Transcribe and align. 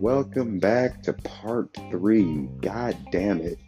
welcome 0.00 0.58
back 0.58 1.02
to 1.02 1.12
part 1.12 1.68
three. 1.90 2.48
God 2.62 2.96
damn 3.12 3.38
it. 3.42 3.58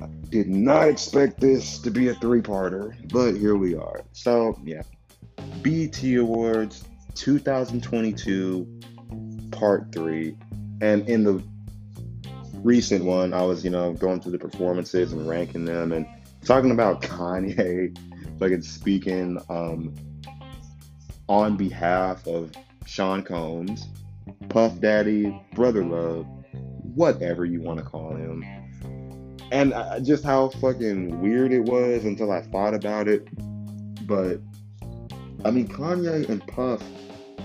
I 0.00 0.06
did 0.30 0.48
not 0.48 0.88
expect 0.88 1.38
this 1.38 1.78
to 1.80 1.90
be 1.90 2.08
a 2.08 2.14
three 2.14 2.40
parter, 2.40 2.94
but 3.12 3.34
here 3.34 3.56
we 3.56 3.74
are. 3.74 4.00
So, 4.12 4.58
yeah. 4.64 4.82
BET 5.60 6.02
Awards 6.02 6.84
2022, 7.14 8.80
part 9.50 9.92
three. 9.92 10.34
And 10.80 11.06
in 11.06 11.24
the 11.24 11.42
recent 12.54 13.04
one, 13.04 13.34
I 13.34 13.42
was, 13.42 13.62
you 13.62 13.70
know, 13.70 13.92
going 13.92 14.22
through 14.22 14.32
the 14.32 14.38
performances 14.38 15.12
and 15.12 15.28
ranking 15.28 15.66
them 15.66 15.92
and 15.92 16.06
talking 16.42 16.70
about 16.70 17.02
Kanye, 17.02 17.98
like 18.40 18.62
speaking 18.62 19.42
um, 19.50 19.94
on 21.28 21.58
behalf 21.58 22.26
of 22.26 22.52
Sean 22.86 23.22
Combs, 23.22 23.86
Puff 24.48 24.80
Daddy, 24.80 25.40
Brother 25.54 25.84
Love, 25.84 26.26
whatever 26.94 27.44
you 27.44 27.60
want 27.60 27.78
to 27.78 27.84
call 27.84 28.14
him. 28.14 28.44
And 29.50 29.72
just 30.04 30.24
how 30.24 30.50
fucking 30.50 31.20
weird 31.20 31.52
it 31.52 31.60
was 31.60 32.04
until 32.04 32.32
I 32.32 32.42
thought 32.42 32.74
about 32.74 33.08
it. 33.08 33.26
But 34.06 34.40
I 35.44 35.50
mean, 35.50 35.68
Kanye 35.68 36.28
and 36.28 36.46
Puff 36.46 36.82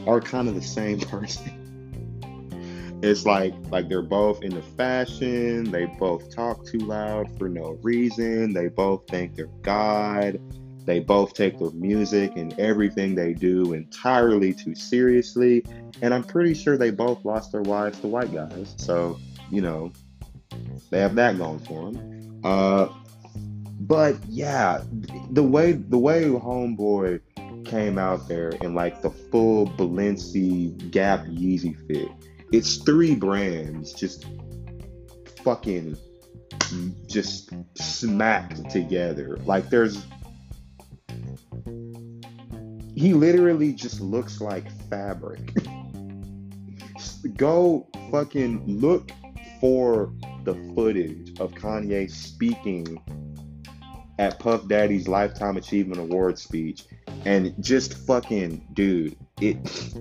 are 0.08 0.20
kind 0.20 0.48
of 0.48 0.56
the 0.56 0.62
same 0.62 1.00
person. 1.12 3.00
it's 3.04 3.26
like 3.26 3.54
like 3.70 3.90
they're 3.90 4.02
both 4.02 4.42
into 4.44 4.62
fashion. 4.62 5.72
They 5.72 5.86
both 5.86 6.34
talk 6.36 6.66
too 6.66 6.80
loud 6.80 7.38
for 7.38 7.48
no 7.48 7.78
reason. 7.82 8.54
They 8.54 8.68
both 8.68 9.08
think 9.08 9.36
they're 9.36 9.48
God. 9.62 10.40
They 10.86 11.00
both 11.00 11.34
take 11.34 11.60
their 11.60 11.72
music 11.72 12.36
and 12.36 12.58
everything 12.60 13.16
they 13.16 13.34
do 13.34 13.74
entirely 13.74 14.54
too 14.54 14.76
seriously. 14.76 15.64
And 16.02 16.14
I'm 16.14 16.24
pretty 16.24 16.54
sure 16.54 16.78
they 16.78 16.92
both 16.92 17.24
lost 17.24 17.52
their 17.52 17.62
wives 17.62 18.00
to 18.02 18.08
white 18.08 18.34
guys. 18.34 18.74
So, 18.78 19.20
you 19.50 19.62
know, 19.62 19.92
they 20.90 21.00
have 21.00 21.16
that 21.16 21.38
going 21.38 21.60
for 21.60 21.92
them. 21.92 22.42
Uh, 22.44 22.88
but 23.80 24.18
yeah, 24.30 24.84
the 25.32 25.44
way 25.44 25.74
the 25.74 25.98
way 25.98 26.24
Homeboy 26.24 27.20
came 27.66 27.98
out 27.98 28.28
there 28.28 28.50
in 28.50 28.74
like 28.74 29.02
the 29.02 29.10
full 29.10 29.68
Balenci 29.68 30.92
Gap 30.92 31.26
Yeezy 31.26 31.76
fit, 31.88 32.10
it's 32.52 32.78
three 32.78 33.16
brands 33.16 33.94
just 33.94 34.26
fucking 35.44 35.98
just 37.08 37.52
smacked 37.76 38.70
together. 38.70 39.38
Like 39.46 39.70
there's 39.70 40.06
he 42.96 43.14
literally 43.14 43.74
just 43.74 44.00
looks 44.02 44.40
like 44.40 44.70
fabric. 44.90 45.42
Go 47.36 47.88
fucking 48.12 48.64
look 48.68 49.12
for 49.60 50.14
the 50.44 50.56
footage 50.76 51.40
of 51.40 51.54
Kanye 51.54 52.12
speaking 52.12 53.02
at 54.20 54.40
Puff 54.40 54.68
Daddy's 54.68 55.08
Lifetime 55.08 55.58
Achievement 55.58 56.00
Award 56.00 56.38
speech 56.38 56.86
and 57.26 57.54
just 57.64 57.94
fucking 58.06 58.68
dude 58.74 59.16
it 59.42 59.56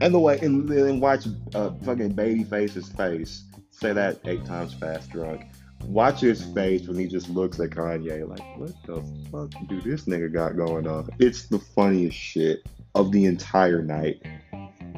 and 0.00 0.12
the 0.14 0.18
way 0.18 0.38
and, 0.40 0.68
and 0.68 1.00
watch 1.00 1.26
uh, 1.54 1.70
fucking 1.84 2.14
Babyface's 2.14 2.90
face 2.90 3.44
say 3.70 3.92
that 3.92 4.18
eight 4.26 4.44
times 4.44 4.74
fast 4.74 5.10
drunk 5.10 5.46
watch 5.86 6.20
his 6.20 6.44
face 6.44 6.86
when 6.86 6.98
he 6.98 7.06
just 7.06 7.28
looks 7.28 7.60
at 7.60 7.70
Kanye 7.70 8.28
like, 8.28 8.58
what 8.58 8.72
the 8.86 9.02
fuck 9.30 9.50
do 9.68 9.80
this 9.80 10.04
nigga 10.04 10.32
got 10.32 10.56
going 10.56 10.86
on? 10.86 11.08
It's 11.18 11.46
the 11.46 11.58
funniest 11.58 12.16
shit 12.16 12.66
of 12.94 13.12
the 13.12 13.26
entire 13.26 13.82
night. 13.82 14.22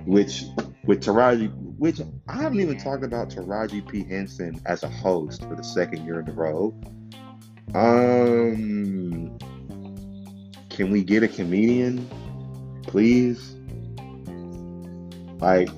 Which 0.04 0.44
with 0.84 1.02
Taraji, 1.02 1.52
which 1.78 2.00
I 2.28 2.34
haven't 2.34 2.60
even 2.60 2.78
talked 2.78 3.04
about 3.04 3.30
Taraji 3.30 3.88
P. 3.88 4.04
Henson 4.04 4.60
as 4.66 4.82
a 4.82 4.88
host 4.88 5.42
for 5.42 5.56
the 5.56 5.64
second 5.64 6.04
year 6.04 6.20
in 6.20 6.28
a 6.28 6.32
row. 6.32 6.74
Um, 7.74 9.38
can 10.68 10.90
we 10.90 11.02
get 11.02 11.22
a 11.22 11.28
comedian, 11.28 12.08
please? 12.82 13.56
Like, 15.40 15.70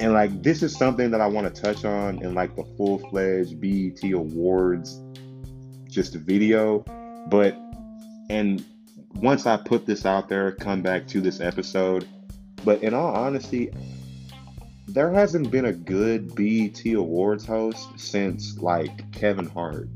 and 0.00 0.12
like 0.12 0.42
this 0.42 0.62
is 0.62 0.76
something 0.76 1.10
that 1.12 1.20
I 1.20 1.26
want 1.26 1.54
to 1.54 1.62
touch 1.62 1.84
on 1.84 2.22
in 2.22 2.34
like 2.34 2.56
the 2.56 2.64
full 2.76 2.98
fledged 2.98 3.60
BET 3.60 4.02
Awards 4.12 5.00
just 5.92 6.14
a 6.14 6.18
video. 6.18 6.80
But 7.28 7.56
and 8.28 8.64
once 9.14 9.46
I 9.46 9.56
put 9.58 9.86
this 9.86 10.04
out 10.04 10.28
there, 10.28 10.52
come 10.52 10.82
back 10.82 11.06
to 11.08 11.20
this 11.20 11.40
episode. 11.40 12.08
But 12.64 12.82
in 12.82 12.94
all 12.94 13.14
honesty, 13.14 13.70
there 14.86 15.10
hasn't 15.10 15.50
been 15.50 15.64
a 15.64 15.72
good 15.72 16.34
BET 16.34 16.84
Awards 16.94 17.44
host 17.44 17.88
since 17.96 18.58
like 18.58 19.10
Kevin 19.12 19.48
Hart. 19.48 19.88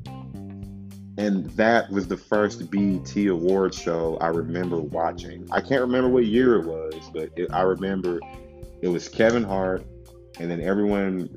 And 1.19 1.47
that 1.51 1.91
was 1.91 2.09
the 2.09 2.17
first 2.17 2.71
BET 2.71 3.17
Awards 3.27 3.79
show 3.79 4.17
I 4.21 4.29
remember 4.29 4.81
watching. 4.81 5.47
I 5.51 5.61
can't 5.61 5.81
remember 5.81 6.09
what 6.09 6.27
year 6.27 6.57
it 6.57 6.67
was, 6.67 7.11
but 7.13 7.31
it, 7.37 7.51
I 7.53 7.63
remember 7.63 8.21
it 8.83 8.89
was 8.89 9.09
Kevin 9.09 9.43
Hart, 9.43 9.85
and 10.39 10.51
then 10.51 10.61
everyone 10.61 11.31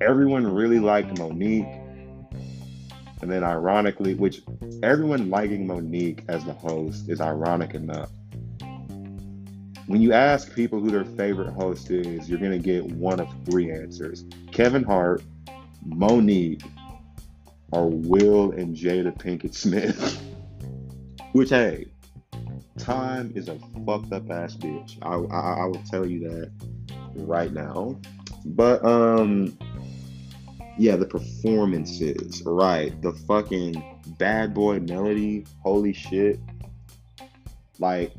everyone 0.00 0.52
really 0.52 0.80
liked 0.80 1.18
Mo'Nique. 1.18 1.80
And 3.22 3.30
then 3.30 3.44
ironically, 3.44 4.14
which 4.14 4.42
everyone 4.82 5.30
liking 5.30 5.66
Mo'Nique 5.66 6.24
as 6.28 6.44
the 6.44 6.52
host 6.52 7.08
is 7.08 7.20
ironic 7.20 7.74
enough. 7.74 8.10
When 9.86 10.00
you 10.00 10.12
ask 10.12 10.54
people 10.54 10.80
who 10.80 10.90
their 10.90 11.04
favorite 11.04 11.52
host 11.52 11.90
is, 11.90 12.28
you're 12.28 12.38
gonna 12.38 12.58
get 12.58 12.84
one 12.84 13.20
of 13.20 13.28
three 13.44 13.70
answers. 13.70 14.24
Kevin 14.50 14.82
Hart, 14.82 15.22
Mo'Nique, 15.86 16.64
or 17.70 17.90
Will 17.90 18.52
and 18.52 18.74
Jada 18.74 19.16
Pinkett 19.16 19.54
Smith. 19.54 20.22
Which 21.32 21.50
hey, 21.50 21.86
time 22.78 23.32
is 23.34 23.48
a 23.48 23.58
fucked 23.84 24.12
up 24.12 24.30
ass 24.30 24.56
bitch. 24.56 24.96
I, 25.02 25.16
I 25.34 25.62
I 25.62 25.66
will 25.66 25.82
tell 25.90 26.06
you 26.06 26.20
that 26.28 26.50
right 27.16 27.52
now. 27.52 28.00
But 28.46 28.84
um 28.84 29.56
yeah, 30.78 30.96
the 30.96 31.06
performances, 31.06 32.42
right? 32.44 33.00
The 33.02 33.12
fucking 33.12 33.82
bad 34.18 34.54
boy 34.54 34.80
melody, 34.80 35.44
holy 35.62 35.92
shit. 35.92 36.40
Like 37.78 38.12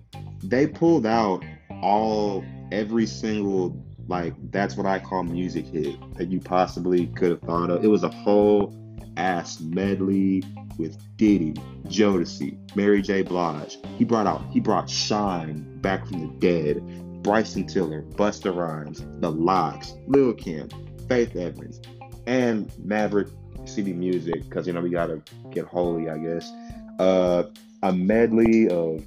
they 0.44 0.68
pulled 0.68 1.06
out 1.06 1.44
all 1.82 2.44
every 2.72 3.06
single 3.06 3.82
like 4.08 4.34
that's 4.52 4.78
what 4.78 4.86
I 4.86 5.00
call 5.00 5.24
music 5.24 5.66
hit 5.66 5.96
that 6.16 6.30
you 6.30 6.40
possibly 6.40 7.08
could 7.08 7.32
have 7.32 7.42
thought 7.42 7.70
of. 7.70 7.84
It 7.84 7.88
was 7.88 8.04
a 8.04 8.10
whole 8.10 8.74
ass 9.18 9.60
medley 9.60 10.44
with 10.78 10.98
Diddy, 11.18 11.54
Jodeci, 11.88 12.76
Mary 12.76 13.02
J. 13.02 13.22
Blige. 13.22 13.78
He 13.98 14.04
brought 14.04 14.28
out 14.28 14.46
he 14.52 14.60
brought 14.60 14.90
Shyne 14.90 15.82
back 15.82 16.06
from 16.08 16.22
the 16.22 16.34
dead. 16.40 16.84
Bryson 17.24 17.66
Tiller, 17.66 18.04
Busta 18.04 18.56
Rhymes, 18.56 19.04
The 19.20 19.32
LOX, 19.32 19.96
Lil 20.06 20.34
Kim, 20.34 20.70
Faith 21.10 21.36
Evans, 21.36 21.82
and 22.28 22.72
Maverick 22.78 23.30
City 23.66 23.94
Music, 23.94 24.44
because 24.44 24.68
you 24.68 24.74
know 24.74 24.82
we 24.82 24.92
gotta 24.92 25.24
get 25.50 25.66
holy, 25.66 26.08
I 26.08 26.20
guess. 26.20 26.52
Uh, 27.00 27.46
a 27.82 27.92
medley 27.92 28.70
of 28.70 29.04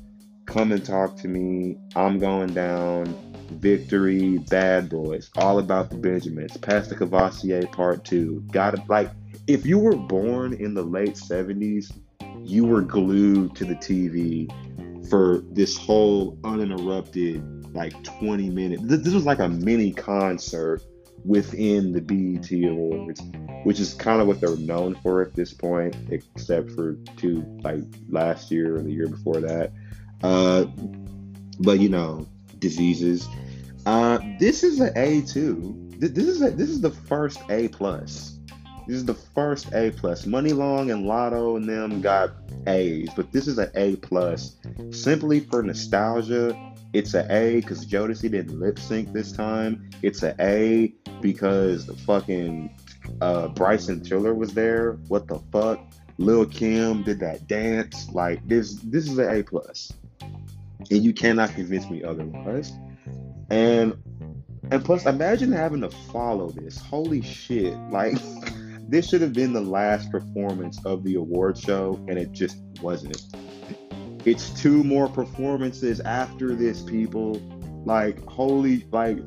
Come 0.49 0.73
and 0.73 0.83
Talk 0.83 1.15
to 1.17 1.29
Me, 1.29 1.77
I'm 1.95 2.19
Going 2.19 2.55
Down, 2.55 3.05
Victory, 3.61 4.39
Bad 4.39 4.89
Boys, 4.89 5.29
All 5.37 5.59
About 5.59 5.91
the 5.91 5.97
Benjamins, 5.97 6.57
Pass 6.57 6.89
the 6.89 6.95
Courvoisier 6.95 7.67
Part 7.67 8.07
2. 8.07 8.45
Gotta, 8.51 8.83
like, 8.89 9.11
if 9.47 9.67
you 9.67 9.79
were 9.79 9.95
born 9.95 10.55
in 10.55 10.73
the 10.73 10.83
late 10.83 11.17
70s, 11.17 11.93
you 12.43 12.65
were 12.65 12.81
glued 12.81 13.57
to 13.57 13.67
the 13.67 13.75
TV 13.75 14.51
for 15.11 15.43
this 15.51 15.77
whole 15.77 16.39
uninterrupted 16.45 17.75
like 17.75 18.03
20 18.03 18.49
minutes. 18.49 18.83
This 18.87 19.13
was 19.13 19.27
like 19.27 19.41
a 19.41 19.51
mini 19.51 19.93
concert 19.93 20.81
within 21.27 21.93
the 21.93 22.01
BET 22.01 22.51
Awards, 22.71 23.21
which 23.65 23.81
is 23.81 23.93
kind 23.93 24.23
of 24.23 24.27
what 24.27 24.41
they're 24.41 24.57
known 24.57 24.95
for 25.03 25.21
at 25.21 25.35
this 25.35 25.53
point, 25.53 25.95
except 26.11 26.71
for 26.71 26.95
two 27.19 27.45
like 27.63 27.83
last 28.09 28.51
year 28.51 28.77
or 28.77 28.83
the 28.83 28.91
year 28.91 29.09
before 29.09 29.41
that. 29.41 29.73
Uh, 30.23 30.67
but 31.61 31.81
you 31.81 31.89
know, 31.89 32.27
diseases. 32.59 33.29
Uh, 33.87 34.19
this 34.39 34.63
is 34.63 34.81
an 34.81 34.93
A 34.97 35.23
two. 35.23 35.75
This 35.99 36.27
is 36.27 36.43
a, 36.43 36.51
this 36.51 36.69
is 36.69 36.81
the 36.81 36.91
first 36.91 37.41
A 37.51 37.69
plus. 37.69 38.39
This 38.87 38.97
is 38.97 39.05
the 39.05 39.15
first 39.15 39.73
A 39.75 39.91
plus. 39.91 40.27
Muni 40.27 40.53
Long 40.53 40.91
and 40.91 41.05
Latto 41.05 41.57
and 41.57 41.69
them 41.69 42.01
got 42.01 42.31
A's, 42.67 43.11
but 43.15 43.33
this 43.33 43.47
is 43.47 43.59
an 43.59 43.71
A 43.75 43.97
plus 43.97 44.57
simply 44.91 45.41
for 45.41 45.63
nostalgia 45.63 46.57
it's 46.93 47.15
a 47.15 47.27
A 47.31 47.61
because 47.61 47.85
Jodeci 47.87 48.31
didn't 48.31 48.59
lip 48.59 48.79
sync 48.79 49.13
this 49.13 49.33
time. 49.33 49.91
It's 50.03 50.23
a 50.23 50.35
A 50.41 50.95
because 51.21 51.87
the 51.87 51.95
fucking 51.95 52.75
uh, 53.21 53.49
Bryson 53.49 54.03
Tiller 54.03 54.35
was 54.35 54.55
there. 54.55 54.93
What 55.09 55.29
the 55.29 55.39
fuck? 55.53 55.81
Lil 56.17 56.47
Kim 56.47 57.03
did 57.03 57.21
that 57.21 57.47
dance. 57.47 58.11
Like 58.11 58.47
this, 58.49 58.77
this 58.77 59.09
is 59.09 59.19
an 59.19 59.29
A 59.33 59.43
plus, 59.43 59.93
and 60.91 61.05
you 61.05 61.13
cannot 61.13 61.51
convince 61.51 61.89
me 61.91 62.03
otherwise. 62.03 62.73
And 63.51 63.95
and 64.71 64.85
plus 64.85 65.07
imagine 65.07 65.53
having 65.53 65.81
to 65.81 65.91
follow 65.91 66.51
this. 66.51 66.79
Holy 66.79 67.23
shit. 67.23 67.75
Like 67.91 68.17
this 68.89 69.09
should 69.09 69.23
have 69.23 69.33
been 69.33 69.53
the 69.53 69.61
last 69.61 70.11
performance 70.11 70.85
of 70.85 71.05
the 71.05 71.15
award 71.15 71.59
show 71.59 71.99
and 72.09 72.19
it 72.19 72.33
just 72.33 72.59
wasn't. 72.83 73.23
It's 74.25 74.51
two 74.61 74.85
more 74.85 75.09
performances 75.09 76.01
after 76.01 76.55
this, 76.55 76.83
people. 76.83 77.41
Like 77.85 78.23
holy 78.27 78.87
like 78.93 79.19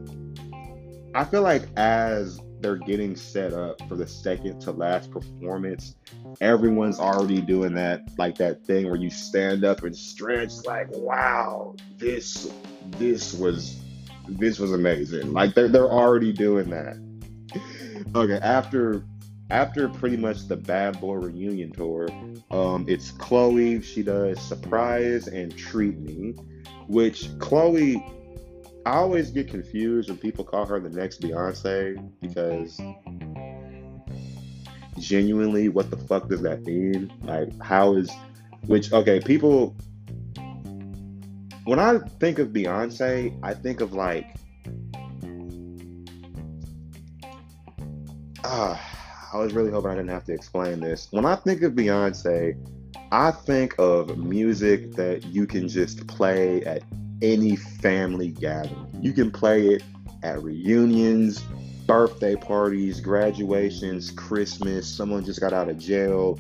I 1.16 1.26
feel 1.26 1.42
like 1.42 1.64
as 1.76 2.40
they're 2.62 2.78
getting 2.78 3.16
set 3.16 3.54
up 3.54 3.82
for 3.88 3.96
the 3.96 4.08
second 4.08 4.60
to 4.62 4.72
last 4.72 5.12
performance, 5.12 5.96
everyone's 6.40 7.00
already 7.00 7.42
doing 7.42 7.74
that, 7.76 8.08
like 8.18 8.38
that 8.38 8.64
thing 8.66 8.86
where 8.86 8.96
you 8.96 9.10
stand 9.10 9.64
up 9.64 9.84
and 9.84 9.96
stretch, 9.96 10.52
like, 10.66 10.88
wow, 10.92 11.76
this 11.98 12.52
this 12.98 13.34
was 13.34 13.82
this 14.28 14.60
was 14.60 14.74
amazing. 14.74 15.34
Like 15.34 15.56
they're 15.56 15.68
they're 15.68 15.92
already 15.92 16.32
doing 16.32 16.70
that. 16.70 16.98
Okay, 18.16 18.40
after 18.42 19.04
after 19.50 19.90
pretty 19.90 20.18
much 20.18 20.48
the 20.48 20.56
Bad 20.56 21.00
Boy 21.02 21.16
reunion 21.16 21.72
tour, 21.72 22.08
um, 22.52 22.86
it's 22.88 23.12
Chloe. 23.12 23.82
She 23.82 24.02
does 24.04 24.40
Surprise 24.42 25.28
and 25.28 25.56
Treat 25.56 26.00
Me, 26.00 26.34
which 26.88 27.38
Chloe 27.40 28.04
I 28.86 28.94
always 28.94 29.30
get 29.30 29.48
confused 29.48 30.10
when 30.10 30.18
people 30.18 30.44
call 30.44 30.66
her 30.66 30.80
the 30.80 30.90
next 30.90 31.22
Beyonce 31.22 32.12
because 32.20 32.82
genuinely, 34.98 35.70
what 35.70 35.92
the 35.92 35.98
fuck 35.98 36.28
does 36.30 36.42
that 36.42 36.64
mean? 36.64 37.14
Like, 37.22 37.50
how 37.62 37.94
is 37.96 38.10
which 38.66 38.92
okay, 38.92 39.20
people 39.20 39.76
when 41.66 41.78
I 41.78 42.00
think 42.20 42.40
of 42.40 42.50
Beyonce, 42.50 43.38
I 43.44 43.54
think 43.54 43.82
of 43.82 43.94
like 43.94 44.26
ah 48.44 49.30
I 49.34 49.38
was 49.38 49.54
really 49.54 49.72
hoping 49.72 49.92
I 49.92 49.96
didn't 49.96 50.10
have 50.10 50.26
to 50.26 50.34
explain 50.34 50.80
this. 50.80 51.08
When 51.12 51.26
I 51.26 51.36
think 51.36 51.62
of 51.62 51.74
Beyonce, 51.74 52.56
I 53.12 53.32
think 53.32 53.76
of 53.78 54.18
music 54.18 54.94
that 54.94 55.24
you 55.26 55.46
can 55.46 55.68
just 55.68 56.08
play 56.08 56.64
at 56.64 56.82
any 57.22 57.56
family 57.56 58.30
gathering. 58.30 58.88
You 59.02 59.14
can 59.14 59.32
play 59.32 59.68
it 59.70 59.84
at 60.24 60.42
reunions, 60.42 61.42
birthday 61.86 62.36
parties, 62.36 63.00
graduations, 63.00 64.12
Christmas, 64.12 64.88
someone 64.88 65.26
just 65.26 65.40
got 65.40 65.54
out 65.54 65.70
of 65.70 65.78
jail, 65.78 66.40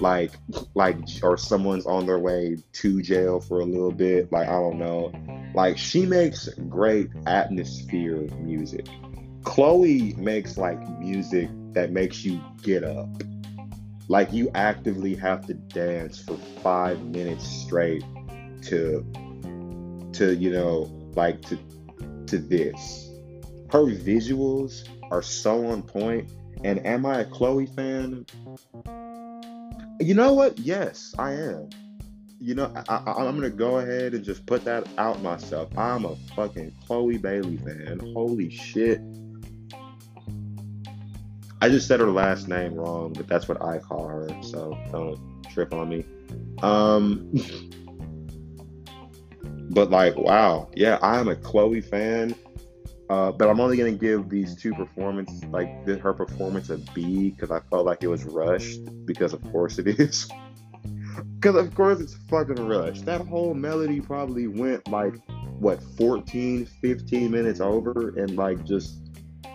like 0.00 0.32
like 0.74 0.96
or 1.22 1.36
someone's 1.36 1.86
on 1.86 2.06
their 2.06 2.18
way 2.18 2.56
to 2.72 3.02
jail 3.02 3.40
for 3.40 3.60
a 3.60 3.64
little 3.64 3.92
bit, 3.92 4.30
like 4.32 4.48
I 4.48 4.52
don't 4.52 4.78
know. 4.78 5.12
Like 5.54 5.78
she 5.78 6.06
makes 6.06 6.48
great 6.68 7.08
atmosphere 7.26 8.28
music. 8.38 8.86
Chloe 9.44 10.14
makes 10.14 10.58
like 10.58 10.78
music 10.98 11.48
that 11.72 11.90
makes 11.90 12.24
you 12.24 12.40
get 12.62 12.84
up. 12.84 13.08
Like 14.08 14.32
you 14.32 14.50
actively 14.54 15.14
have 15.16 15.46
to 15.46 15.54
dance 15.54 16.18
for 16.18 16.36
5 16.62 17.02
minutes 17.06 17.46
straight 17.46 18.04
to 18.62 19.06
to 20.14 20.34
you 20.34 20.50
know 20.50 20.90
like 21.14 21.42
to 21.42 21.58
to 22.26 22.38
this. 22.38 23.10
Her 23.70 23.84
visuals 23.84 24.88
are 25.10 25.22
so 25.22 25.66
on 25.66 25.82
point. 25.82 26.30
And 26.64 26.84
am 26.86 27.06
I 27.06 27.20
a 27.20 27.24
Chloe 27.24 27.66
fan? 27.66 28.26
You 30.00 30.14
know 30.14 30.32
what? 30.32 30.58
Yes, 30.58 31.14
I 31.18 31.32
am. 31.32 31.68
You 32.40 32.54
know, 32.54 32.72
I, 32.88 33.26
am 33.26 33.34
gonna 33.36 33.50
go 33.50 33.78
ahead 33.78 34.14
and 34.14 34.24
just 34.24 34.46
put 34.46 34.64
that 34.64 34.86
out 34.96 35.22
myself. 35.22 35.76
I'm 35.76 36.04
a 36.04 36.14
fucking 36.36 36.72
Chloe 36.86 37.18
Bailey 37.18 37.56
fan. 37.56 38.00
Holy 38.14 38.50
shit. 38.50 39.00
I 41.60 41.68
just 41.68 41.88
said 41.88 41.98
her 41.98 42.10
last 42.10 42.46
name 42.46 42.74
wrong, 42.74 43.12
but 43.12 43.26
that's 43.26 43.48
what 43.48 43.60
I 43.60 43.78
call 43.78 44.06
her, 44.06 44.28
so 44.42 44.78
don't 44.92 45.18
trip 45.50 45.72
on 45.74 45.88
me. 45.88 46.04
Um 46.62 47.32
But 49.70 49.90
like, 49.90 50.16
wow, 50.16 50.68
yeah, 50.74 50.98
I 51.02 51.18
am 51.18 51.28
a 51.28 51.36
Chloe 51.36 51.80
fan. 51.80 52.34
Uh, 53.10 53.32
but 53.32 53.48
I'm 53.48 53.58
only 53.58 53.76
gonna 53.78 53.92
give 53.92 54.28
these 54.28 54.54
two 54.54 54.74
performances, 54.74 55.42
like 55.46 55.86
her 55.86 56.12
performance, 56.12 56.68
a 56.68 56.76
B 56.94 57.30
because 57.30 57.50
I 57.50 57.60
felt 57.70 57.86
like 57.86 58.02
it 58.02 58.08
was 58.08 58.24
rushed. 58.24 58.80
Because 59.06 59.32
of 59.32 59.42
course 59.50 59.78
it 59.78 59.86
is. 60.00 60.28
Because 61.40 61.56
of 61.56 61.74
course 61.74 62.00
it's 62.00 62.14
fucking 62.28 62.66
rushed. 62.66 63.04
That 63.04 63.20
whole 63.20 63.52
melody 63.54 64.00
probably 64.00 64.46
went 64.46 64.86
like 64.88 65.14
what 65.58 65.82
14, 65.96 66.66
15 66.66 67.30
minutes 67.30 67.60
over, 67.60 68.14
and 68.16 68.36
like 68.36 68.64
just 68.64 68.98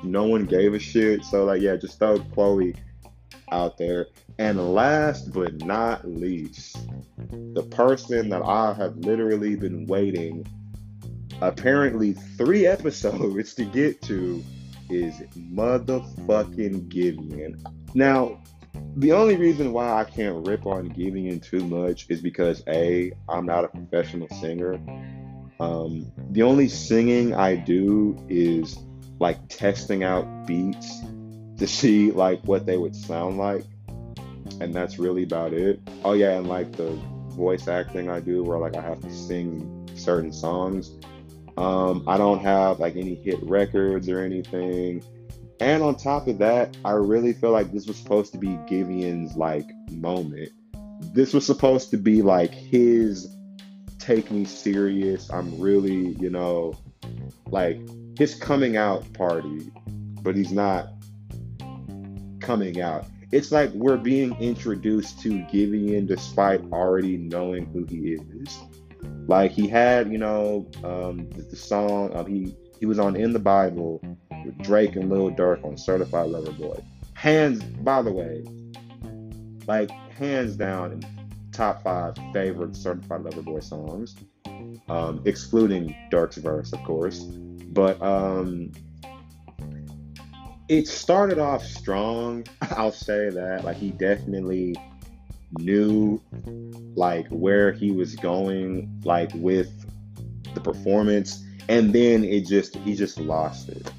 no 0.03 0.25
one 0.25 0.45
gave 0.45 0.73
a 0.73 0.79
shit. 0.79 1.23
So 1.23 1.45
like, 1.45 1.61
yeah, 1.61 1.75
just 1.77 1.99
throw 1.99 2.19
Chloe 2.19 2.75
out 3.53 3.77
there. 3.77 4.07
And 4.39 4.73
last 4.73 5.31
but 5.31 5.63
not 5.63 6.07
least, 6.07 6.77
the 7.53 7.63
person 7.63 8.29
that 8.29 8.41
I 8.41 8.73
have 8.73 8.97
literally 8.97 9.55
been 9.55 9.85
waiting 9.85 10.45
apparently 11.41 12.13
three 12.13 12.65
episodes 12.77 13.53
to 13.55 13.65
get 13.65 14.01
to 14.03 14.43
is 14.89 15.13
motherfucking 15.37 16.89
Giveon. 16.89 17.63
Now, 17.93 18.41
the 18.97 19.11
only 19.11 19.37
reason 19.37 19.71
why 19.71 20.01
I 20.01 20.03
can't 20.03 20.45
rip 20.47 20.65
on 20.65 20.89
Giveon 20.89 21.41
too 21.41 21.65
much 21.65 22.07
is 22.09 22.21
because 22.21 22.63
A, 22.67 23.11
I'm 23.29 23.45
not 23.45 23.65
a 23.65 23.67
professional 23.67 24.27
singer. 24.41 24.79
Um, 25.59 26.11
the 26.31 26.41
only 26.41 26.67
singing 26.67 27.33
I 27.33 27.55
do 27.55 28.17
is 28.29 28.77
like 29.19 29.47
testing 29.47 30.03
out 30.03 30.47
beats 30.47 31.01
to 31.57 31.67
see 31.67 32.11
like 32.11 32.41
what 32.43 32.65
they 32.65 32.77
would 32.77 32.95
sound 32.95 33.37
like 33.37 33.63
and 34.59 34.73
that's 34.73 34.99
really 34.99 35.23
about 35.23 35.53
it. 35.53 35.79
Oh 36.03 36.13
yeah 36.13 36.37
and 36.37 36.47
like 36.47 36.71
the 36.73 36.91
voice 37.29 37.67
acting 37.67 38.09
i 38.11 38.19
do 38.19 38.43
where 38.43 38.59
like 38.59 38.75
i 38.75 38.81
have 38.81 39.01
to 39.01 39.11
sing 39.11 39.89
certain 39.95 40.31
songs. 40.31 40.91
Um 41.57 42.03
i 42.07 42.17
don't 42.17 42.39
have 42.39 42.79
like 42.79 42.95
any 42.95 43.15
hit 43.15 43.41
records 43.43 44.09
or 44.09 44.19
anything. 44.19 45.03
And 45.59 45.81
on 45.81 45.95
top 45.95 46.27
of 46.27 46.37
that 46.39 46.75
i 46.85 46.91
really 46.91 47.33
feel 47.33 47.51
like 47.51 47.71
this 47.71 47.87
was 47.87 47.97
supposed 47.97 48.31
to 48.33 48.37
be 48.37 48.57
Giveon's 48.67 49.35
like 49.35 49.69
moment. 49.91 50.49
This 51.13 51.33
was 51.33 51.45
supposed 51.45 51.89
to 51.91 51.97
be 51.97 52.21
like 52.21 52.51
his 52.51 53.35
take 54.03 54.29
me 54.31 54.43
serious 54.43 55.29
i'm 55.31 55.57
really 55.61 56.09
you 56.19 56.29
know 56.29 56.77
like 57.47 57.79
his 58.17 58.35
coming 58.35 58.75
out 58.75 59.01
party 59.13 59.71
but 60.21 60.35
he's 60.35 60.51
not 60.51 60.89
coming 62.43 62.81
out. 62.81 63.05
It's 63.31 63.51
like 63.51 63.71
we're 63.71 63.97
being 63.97 64.35
introduced 64.39 65.19
to 65.21 65.29
Giveon 65.51 66.05
despite 66.07 66.61
already 66.71 67.17
knowing 67.17 67.65
who 67.65 67.83
he 67.85 68.13
is. 68.13 68.59
Like 69.27 69.51
he 69.51 69.67
had, 69.67 70.11
you 70.11 70.19
know, 70.19 70.67
um, 70.83 71.29
the, 71.31 71.41
the 71.41 71.55
song 71.55 72.11
he 72.27 72.55
he 72.79 72.85
was 72.85 72.99
on 72.99 73.15
in 73.15 73.31
the 73.31 73.39
Bible 73.39 74.01
with 74.45 74.57
Drake 74.59 74.95
and 74.95 75.09
Lil 75.09 75.31
Durk 75.31 75.63
on 75.65 75.77
Certified 75.77 76.29
Lover 76.29 76.51
Boy. 76.51 76.83
Hands, 77.13 77.63
by 77.63 78.01
the 78.01 78.11
way, 78.11 78.43
like 79.67 79.89
hands 79.89 80.55
down, 80.55 81.01
top 81.51 81.83
five 81.83 82.15
favorite 82.33 82.75
Certified 82.75 83.21
Lover 83.21 83.41
Boy 83.41 83.61
songs, 83.61 84.15
um, 84.89 85.21
excluding 85.25 85.95
Durk's 86.11 86.37
verse, 86.37 86.73
of 86.73 86.83
course. 86.83 87.23
But 87.23 88.01
um, 88.01 88.71
it 90.67 90.87
started 90.87 91.39
off 91.39 91.63
strong. 91.63 92.45
I'll 92.61 92.91
say 92.91 93.29
that. 93.29 93.63
Like 93.63 93.77
he 93.77 93.91
definitely 93.91 94.75
knew 95.53 96.21
like 96.95 97.27
where 97.27 97.71
he 97.71 97.91
was 97.91 98.15
going, 98.15 99.01
like 99.03 99.31
with 99.35 99.71
the 100.53 100.61
performance, 100.61 101.43
and 101.69 101.93
then 101.93 102.23
it 102.23 102.45
just 102.47 102.75
he 102.77 102.95
just 102.95 103.19
lost 103.19 103.69
it. 103.69 103.91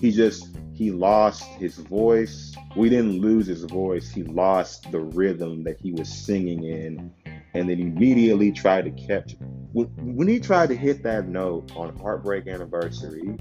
He 0.00 0.10
just 0.10 0.48
he 0.74 0.90
lost 0.90 1.44
his 1.44 1.76
voice. 1.76 2.54
We 2.74 2.88
didn't 2.88 3.20
lose 3.20 3.46
his 3.46 3.64
voice. 3.64 4.10
He 4.10 4.22
lost 4.24 4.90
the 4.90 5.00
rhythm 5.00 5.62
that 5.64 5.78
he 5.80 5.92
was 5.92 6.08
singing 6.08 6.64
in, 6.64 7.12
and 7.54 7.68
then 7.68 7.78
immediately 7.78 8.50
tried 8.50 8.84
to 8.86 9.06
catch. 9.06 9.36
When 9.72 10.28
he 10.28 10.40
tried 10.40 10.68
to 10.68 10.76
hit 10.76 11.02
that 11.02 11.28
note 11.28 11.72
on 11.76 11.96
Heartbreak 11.96 12.46
Anniversary, 12.46 13.38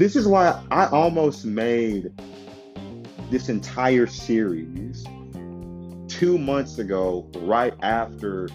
this 0.00 0.16
is 0.16 0.26
why 0.26 0.58
I 0.70 0.86
almost 0.86 1.44
made 1.44 2.10
this 3.30 3.50
entire 3.50 4.06
series 4.06 5.04
two 6.08 6.38
months 6.38 6.78
ago, 6.78 7.30
right 7.40 7.74
after 7.82 8.48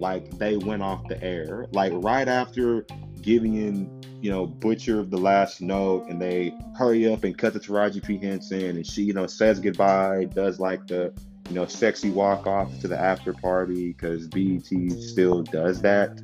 like 0.00 0.28
they 0.38 0.56
went 0.56 0.82
off 0.82 1.06
the 1.06 1.22
air, 1.22 1.66
like 1.70 1.92
right 1.94 2.26
after 2.26 2.82
Giveon, 3.20 3.88
you 4.20 4.32
know, 4.32 4.44
butcher 4.44 4.98
of 4.98 5.12
the 5.12 5.18
last 5.18 5.60
note, 5.60 6.08
and 6.08 6.20
they 6.20 6.52
hurry 6.76 7.08
up 7.08 7.22
and 7.22 7.38
cut 7.38 7.52
the 7.52 7.60
Taraji 7.60 8.04
P 8.04 8.18
Henson, 8.18 8.60
and 8.60 8.84
she, 8.84 9.02
you 9.04 9.12
know, 9.12 9.28
says 9.28 9.60
goodbye, 9.60 10.24
does 10.24 10.58
like 10.58 10.84
the 10.88 11.12
you 11.48 11.54
know, 11.54 11.66
sexy 11.66 12.10
walk 12.10 12.48
off 12.48 12.76
to 12.80 12.88
the 12.88 12.98
after 12.98 13.32
party 13.32 13.92
because 13.92 14.26
BET 14.26 14.66
still 15.00 15.44
does 15.44 15.80
that. 15.82 16.20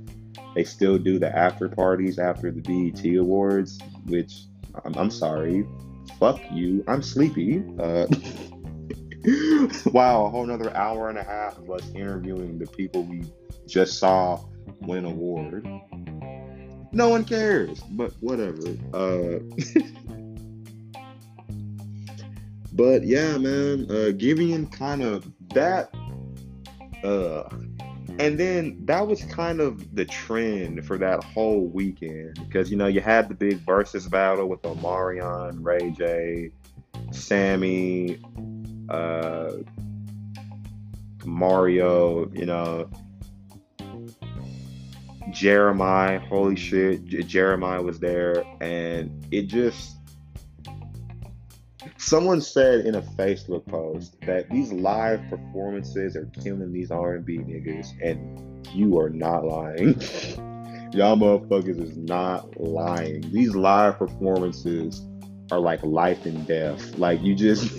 They 0.57 0.65
still 0.65 0.99
do 0.99 1.21
the 1.21 1.35
after 1.35 1.69
parties 1.69 2.19
after 2.19 2.51
the 2.51 2.61
BET 2.61 3.05
Awards, 3.21 3.79
which 4.07 4.47
I'm, 4.85 4.95
I'm 4.95 5.11
sorry, 5.11 5.67
fuck 6.19 6.41
you. 6.51 6.85
I'm 6.89 7.03
sleepy. 7.03 7.65
Uh, 7.79 8.07
wow, 9.87 10.27
a 10.27 10.31
whole 10.31 10.45
another 10.45 10.75
hour 10.77 11.09
and 11.09 11.19
a 11.19 11.25
half 11.25 11.59
of 11.59 11.71
us 11.71 11.89
interviewing 11.95 12.59
the 12.59 12.67
people 12.67 13.03
we 13.05 13.25
just 13.67 13.99
saw 13.99 14.39
win 14.81 15.05
award. 15.05 15.67
No 16.93 17.09
one 17.09 17.25
cares, 17.25 17.81
but 17.91 18.13
whatever. 18.21 18.69
Uh, 18.93 19.41
but 22.73 23.05
yeah, 23.05 23.37
man, 23.39 23.87
uh, 23.91 24.13
Giveon 24.13 24.71
kind 24.71 25.03
of 25.03 25.31
that. 25.55 25.91
Uh, 27.03 27.49
and 28.19 28.39
then 28.39 28.79
that 28.85 29.07
was 29.07 29.25
kind 29.25 29.61
of 29.61 29.95
the 29.95 30.05
trend 30.05 30.87
for 30.87 30.97
that 30.99 31.25
whole 31.25 31.67
weekend 31.67 32.39
because 32.47 32.71
you 32.71 32.77
know 32.77 32.87
you 32.87 33.01
had 33.01 33.29
the 33.29 33.35
big 33.35 33.59
versus 33.59 34.07
battle 34.09 34.49
with 34.49 34.63
Omarion, 34.63 35.65
Ray 35.65 35.91
J, 35.91 36.51
Sammie, 37.11 38.21
uh, 38.89 39.53
Mario, 41.25 42.31
you 42.33 42.47
know, 42.47 42.89
Jeremih. 45.31 46.27
Holy 46.29 46.57
shit, 46.57 47.05
Jeremih 47.07 47.83
was 47.83 47.99
there, 47.99 48.45
and 48.61 49.27
it 49.31 49.49
just. 49.49 49.97
Someone 52.05 52.41
said 52.43 52.85
in 52.85 52.97
a 52.97 53.01
Facebook 53.01 53.65
post 53.65 54.21
that 54.27 54.51
these 54.51 54.71
live 54.71 55.23
performances 55.31 56.15
are 56.17 56.31
killing 56.43 56.71
these 56.71 56.91
R&B 56.91 57.39
niggas, 57.39 57.93
and 58.03 58.69
you 58.75 58.99
are 58.99 59.09
not 59.09 59.47
lying. 59.47 59.95
Y'all 60.93 61.17
motherfuckers 61.17 61.81
is 61.81 61.97
not 61.97 62.61
lying. 62.61 63.23
These 63.33 63.57
live 63.57 63.99
performances 63.99 65.01
are 65.51 65.59
like 65.59 65.83
life 65.83 66.27
and 66.27 66.47
death. 66.47 66.99
Like 66.99 67.23
you 67.23 67.35
just 67.35 67.73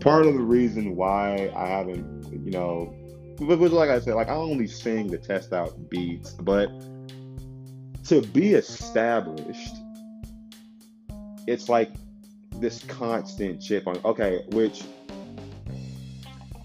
part 0.00 0.26
of 0.26 0.34
the 0.34 0.42
reason 0.42 0.96
why 0.96 1.50
I 1.56 1.66
haven't, 1.66 2.44
you 2.44 2.50
know, 2.50 2.94
but, 3.40 3.58
like 3.72 3.88
I 3.88 3.98
said, 3.98 4.12
like 4.12 4.28
I 4.28 4.34
only 4.34 4.66
sing 4.66 5.10
to 5.10 5.16
test 5.16 5.54
out 5.54 5.88
beats, 5.88 6.32
but 6.32 6.68
to 8.08 8.20
be 8.20 8.52
established, 8.52 9.74
it's 11.46 11.70
like 11.70 11.90
this 12.60 12.84
constant 12.84 13.60
chip 13.60 13.86
on. 13.86 13.98
Okay, 14.04 14.44
which 14.50 14.84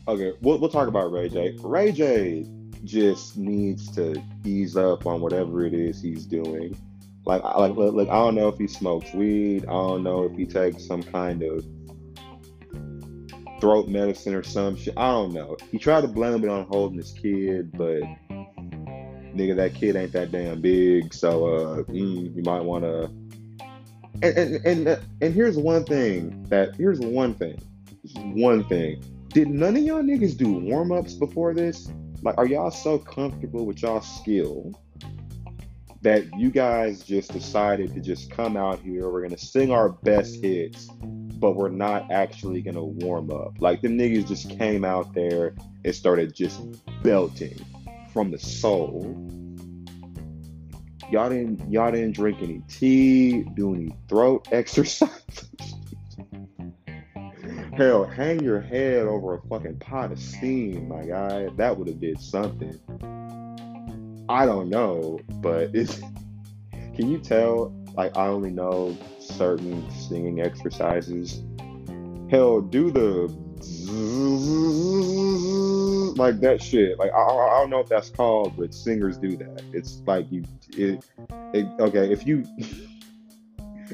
okay, 0.07 0.33
we'll 0.41 0.59
we'll 0.59 0.69
talk 0.69 0.87
about 0.87 1.11
Ray 1.11 1.29
J. 1.29 1.57
Ray 1.61 1.91
J 1.91 2.45
just 2.83 3.37
needs 3.37 3.91
to 3.95 4.21
ease 4.43 4.77
up 4.77 5.05
on 5.05 5.21
whatever 5.21 5.65
it 5.65 5.73
is 5.73 6.01
he's 6.01 6.25
doing. 6.25 6.77
Like, 7.25 7.43
like, 7.43 7.75
like, 7.75 8.07
I 8.09 8.13
don't 8.13 8.35
know 8.35 8.49
if 8.49 8.57
he 8.57 8.67
smokes 8.67 9.11
weed. 9.13 9.65
I 9.65 9.71
don't 9.71 10.03
know 10.03 10.23
if 10.23 10.37
he 10.37 10.45
takes 10.45 10.85
some 10.85 11.01
kind 11.01 11.41
of 11.41 11.65
throat 13.59 13.87
medicine 13.87 14.35
or 14.35 14.43
some 14.43 14.75
shit. 14.75 14.93
I 14.95 15.09
don't 15.09 15.33
know. 15.33 15.57
He 15.71 15.79
tried 15.79 16.01
to 16.01 16.07
blame 16.07 16.43
it 16.43 16.49
on 16.49 16.67
holding 16.67 16.97
his 16.97 17.13
kid, 17.13 17.71
but 17.71 18.03
nigga, 19.35 19.55
that 19.55 19.73
kid 19.73 19.95
ain't 19.95 20.11
that 20.13 20.31
damn 20.31 20.61
big. 20.61 21.13
So 21.13 21.47
uh, 21.47 21.83
mm, 21.83 22.35
you 22.35 22.43
might 22.43 22.61
want 22.61 22.83
to. 22.83 23.11
And 24.21 24.37
and 24.37 24.65
and 24.65 24.87
uh, 24.87 24.97
and 25.21 25.33
here's 25.33 25.57
one 25.57 25.83
thing 25.83 26.43
that 26.49 26.75
here's 26.75 26.99
one 26.99 27.33
thing, 27.33 27.57
one 28.15 28.63
thing. 28.65 29.03
Did 29.29 29.49
none 29.49 29.75
of 29.75 29.83
y'all 29.83 30.01
niggas 30.01 30.37
do 30.37 30.51
warm 30.51 30.91
ups 30.91 31.13
before 31.13 31.53
this? 31.53 31.89
Like, 32.21 32.37
are 32.37 32.47
y'all 32.47 32.71
so 32.71 32.97
comfortable 32.97 33.65
with 33.65 33.81
y'all 33.81 34.01
skill 34.01 34.73
that 36.01 36.23
you 36.37 36.49
guys 36.49 37.03
just 37.03 37.33
decided 37.33 37.93
to 37.93 37.99
just 37.99 38.31
come 38.31 38.55
out 38.55 38.79
here? 38.79 39.09
We're 39.09 39.21
gonna 39.21 39.37
sing 39.37 39.71
our 39.71 39.89
best 39.89 40.41
hits 40.41 40.89
but 41.39 41.55
we're 41.55 41.69
not 41.69 42.09
actually 42.11 42.61
gonna 42.61 42.83
warm 42.83 43.31
up. 43.31 43.53
Like 43.59 43.81
the 43.81 43.87
niggas 43.87 44.27
just 44.27 44.49
came 44.57 44.83
out 44.83 45.13
there 45.13 45.53
and 45.83 45.93
started 45.93 46.33
just 46.33 46.59
belting 47.03 47.57
from 48.11 48.31
the 48.31 48.39
soul. 48.39 49.15
Y'all 51.11 51.29
didn't 51.29 51.71
y'all 51.71 51.91
didn't 51.91 52.15
drink 52.15 52.39
any 52.41 52.61
tea, 52.67 53.43
do 53.53 53.75
any 53.75 53.95
throat 54.07 54.47
exercises. 54.51 55.49
Hell, 57.73 58.05
hang 58.05 58.39
your 58.41 58.61
head 58.61 59.05
over 59.05 59.35
a 59.35 59.41
fucking 59.47 59.77
pot 59.79 60.11
of 60.11 60.19
steam, 60.19 60.87
my 60.87 61.03
guy. 61.03 61.49
That 61.57 61.77
would 61.77 61.87
have 61.87 61.99
did 61.99 62.19
something. 62.19 62.79
I 64.29 64.45
don't 64.45 64.69
know, 64.69 65.19
but 65.41 65.69
it's 65.73 65.99
can 66.95 67.11
you 67.11 67.19
tell 67.19 67.73
like 67.95 68.17
I 68.17 68.27
only 68.27 68.51
know 68.51 68.97
certain 69.19 69.89
singing 69.91 70.41
exercises. 70.41 71.43
Hell, 72.29 72.61
do 72.61 72.89
the 72.91 73.27
like 76.17 76.39
that 76.41 76.61
shit. 76.61 76.97
Like 76.97 77.11
I, 77.11 77.17
I 77.17 77.59
don't 77.61 77.69
know 77.69 77.79
if 77.79 77.89
that's 77.89 78.09
called, 78.09 78.57
but 78.57 78.73
singers 78.73 79.17
do 79.17 79.35
that. 79.37 79.63
It's 79.73 80.01
like 80.05 80.31
you, 80.31 80.43
it, 80.69 81.03
it 81.53 81.67
okay. 81.79 82.11
If 82.11 82.25
you, 82.25 82.45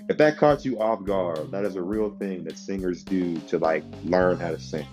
if 0.09 0.17
that 0.17 0.37
caught 0.37 0.65
you 0.65 0.79
off 0.79 1.03
guard, 1.03 1.51
that 1.51 1.65
is 1.65 1.75
a 1.75 1.81
real 1.81 2.11
thing 2.17 2.43
that 2.45 2.57
singers 2.57 3.03
do 3.03 3.37
to 3.41 3.57
like 3.57 3.83
learn 4.03 4.39
how 4.39 4.51
to 4.51 4.59
sing. 4.59 4.85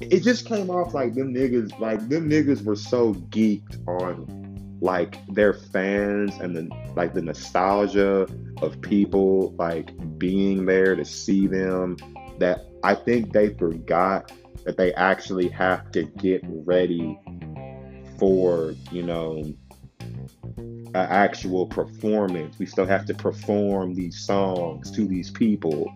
It 0.00 0.22
just 0.22 0.46
came 0.46 0.70
off 0.70 0.94
like 0.94 1.14
them 1.14 1.34
niggas, 1.34 1.78
like 1.78 2.08
them 2.08 2.30
niggas 2.30 2.64
were 2.64 2.76
so 2.76 3.14
geeked 3.14 3.86
on 3.86 4.78
like 4.80 5.18
their 5.28 5.52
fans 5.52 6.34
and 6.36 6.56
the 6.56 6.92
like 6.96 7.12
the 7.12 7.20
nostalgia 7.20 8.26
of 8.62 8.80
people 8.80 9.54
like 9.58 9.92
being 10.18 10.64
there 10.64 10.96
to 10.96 11.04
see 11.04 11.46
them 11.46 11.98
that 12.40 12.66
I 12.82 12.94
think 12.94 13.32
they 13.32 13.54
forgot 13.54 14.32
that 14.64 14.76
they 14.76 14.92
actually 14.94 15.48
have 15.48 15.90
to 15.92 16.02
get 16.02 16.42
ready 16.44 17.18
for, 18.18 18.74
you 18.90 19.02
know, 19.02 19.54
an 20.56 20.96
actual 20.96 21.66
performance. 21.66 22.58
We 22.58 22.66
still 22.66 22.86
have 22.86 23.06
to 23.06 23.14
perform 23.14 23.94
these 23.94 24.18
songs 24.18 24.90
to 24.92 25.06
these 25.06 25.30
people. 25.30 25.92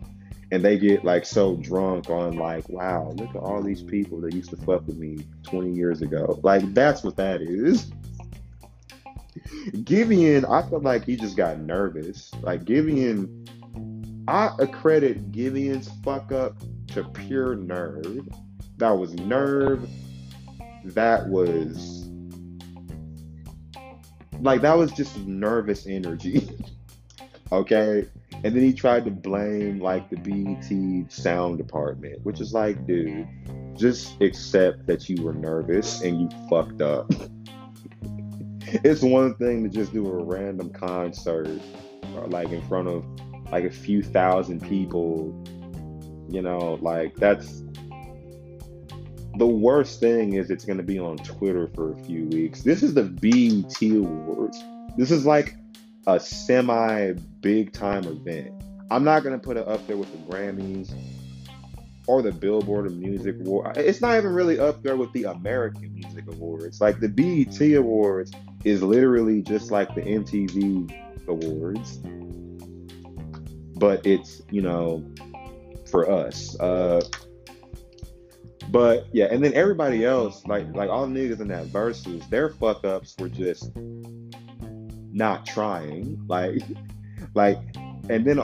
And 0.53 0.65
they 0.65 0.79
get 0.79 1.05
like 1.05 1.27
so 1.27 1.57
drunk 1.57 2.11
on 2.11 2.37
like, 2.37 2.69
wow, 2.69 3.13
look 3.17 3.31
at 3.31 3.37
all 3.37 3.63
these 3.63 3.83
people 3.83 4.21
that 4.21 4.35
used 4.35 4.51
to 4.51 4.57
fuck 4.57 4.87
with 4.87 4.97
me 4.97 5.19
20 5.43 5.73
years 5.73 6.01
ago. 6.01 6.39
Like 6.43 6.75
that's 6.75 7.03
what 7.03 7.17
that 7.17 7.43
is. 7.43 7.91
Giveon, 9.71 10.49
I 10.49 10.69
feel 10.69 10.81
like 10.81 11.05
he 11.05 11.17
just 11.17 11.37
got 11.37 11.59
nervous. 11.59 12.31
Like 12.43 12.65
Giveon, 12.65 13.49
I 14.27 14.55
accredit 14.59 15.33
Giveon's 15.33 15.91
fuck 16.03 16.33
up 16.33 16.57
to 16.89 17.05
pure 17.05 17.57
nerve. 17.57 18.27
That 18.79 18.93
was 18.93 19.15
nerve. 19.15 19.89
That 20.85 21.29
was 21.29 22.09
like 24.41 24.63
that 24.63 24.77
was 24.77 24.93
just 24.93 25.17
nervous 25.19 25.87
energy. 25.87 26.49
okay. 27.53 28.07
And 28.33 28.55
then 28.55 28.63
he 28.63 28.73
tried 28.73 29.05
to 29.05 29.11
blame 29.11 29.81
like 29.81 30.11
the 30.11 30.17
BET 30.17 31.13
sound 31.13 31.59
department, 31.59 32.25
which 32.25 32.41
is 32.41 32.53
like, 32.53 32.87
dude, 32.87 33.27
just 33.77 34.21
accept 34.21 34.87
that 34.87 35.09
you 35.09 35.23
were 35.23 35.35
nervous 35.35 36.03
and 36.03 36.21
you 36.21 36.29
fucked 36.49 36.83
up. 36.83 37.11
it's 38.61 39.03
one 39.03 39.35
thing 39.37 39.63
to 39.65 39.69
just 39.69 39.93
do 39.93 40.07
a 40.07 40.25
random 40.25 40.71
concert 40.71 41.61
or 42.17 42.27
like 42.27 42.51
in 42.51 42.63
front 42.69 42.89
of 42.89 43.05
like 43.53 43.65
a 43.65 43.71
few 43.71 44.03
thousand 44.03 44.61
people 44.61 45.35
you 46.29 46.43
know 46.43 46.79
like 46.81 47.15
that's 47.17 47.63
the 49.37 49.47
worst 49.47 50.01
thing 50.01 50.35
is 50.35 50.51
it's 50.51 50.65
going 50.65 50.77
to 50.77 50.85
be 50.85 50.99
on 50.99 51.17
twitter 51.19 51.69
for 51.75 51.93
a 51.93 51.97
few 52.05 52.27
weeks 52.27 52.63
this 52.63 52.83
is 52.83 52.95
the 52.95 53.03
bet 53.03 53.83
awards 53.83 54.63
this 54.97 55.11
is 55.11 55.27
like 55.27 55.57
a 56.07 56.19
semi 56.19 57.13
big 57.41 57.73
time 57.73 58.05
event 58.05 58.51
i'm 58.91 59.05
not 59.05 59.23
going 59.23 59.39
to 59.39 59.45
put 59.45 59.57
it 59.57 59.67
up 59.67 59.85
there 59.87 59.97
with 59.97 60.11
the 60.13 60.33
grammys 60.33 60.95
or 62.07 62.23
the 62.23 62.33
Billboard 62.33 62.95
Music 62.99 63.37
Award. 63.41 63.77
It's 63.77 64.01
not 64.01 64.17
even 64.17 64.35
really 64.35 64.59
up 64.59 64.83
there 64.83 64.97
with 64.97 65.13
the 65.13 65.25
American 65.25 65.95
Music 65.95 66.25
Awards. 66.29 66.81
Like 66.81 67.01
the 67.01 67.09
BET 67.09 67.59
Awards 67.77 68.33
is 68.65 68.83
literally 68.83 69.43
just 69.43 69.71
like 69.71 69.95
the 69.95 70.03
MTV 70.03 71.29
Awards, 71.29 72.01
but 73.77 74.07
it's 74.07 74.43
you 74.51 74.63
know 74.63 75.05
for 75.91 76.11
us. 76.11 76.59
Uh, 76.61 77.03
but 78.71 79.07
yeah, 79.13 79.27
and 79.31 79.45
then 79.45 79.53
everybody 79.55 80.05
else, 80.05 80.45
like 80.47 80.67
like 80.75 80.91
all 80.91 81.07
niggas 81.07 81.41
in 81.41 81.49
that 81.49 81.67
verses, 81.67 82.27
their 82.29 82.51
fuck 82.51 82.85
ups 82.85 83.15
were 83.19 83.29
just 83.29 83.71
not 85.13 85.47
trying. 85.47 86.21
Like 86.27 86.63
like, 87.35 87.59
and 88.09 88.25
then 88.25 88.41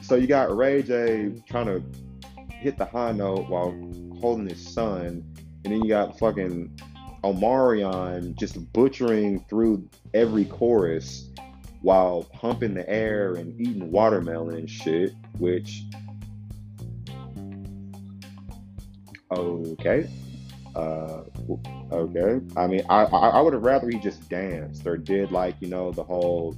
so 0.00 0.16
you 0.16 0.26
got 0.26 0.56
Ray 0.56 0.82
J 0.82 1.42
trying 1.48 1.66
to 1.66 1.82
hit 2.50 2.78
the 2.78 2.84
high 2.84 3.12
note 3.12 3.48
while 3.48 3.70
holding 4.20 4.48
his 4.48 4.66
son, 4.66 5.24
and 5.64 5.72
then 5.72 5.82
you 5.82 5.88
got 5.88 6.18
fucking 6.18 6.80
Omarion 7.24 8.34
just 8.36 8.72
butchering 8.72 9.44
through 9.48 9.88
every 10.14 10.44
chorus 10.44 11.27
while 11.80 12.26
humping 12.34 12.74
the 12.74 12.88
air 12.88 13.34
and 13.34 13.58
eating 13.60 13.90
watermelon 13.90 14.56
and 14.56 14.70
shit, 14.70 15.12
which 15.38 15.84
okay. 19.30 20.08
Uh, 20.74 21.22
okay. 21.90 22.40
I 22.56 22.66
mean, 22.66 22.82
I 22.88 23.04
I, 23.04 23.28
I 23.28 23.40
would 23.40 23.52
have 23.52 23.62
rather 23.62 23.88
he 23.88 23.98
just 23.98 24.28
danced 24.28 24.86
or 24.86 24.96
did 24.96 25.32
like 25.32 25.56
you 25.60 25.68
know 25.68 25.92
the 25.92 26.04
whole 26.04 26.56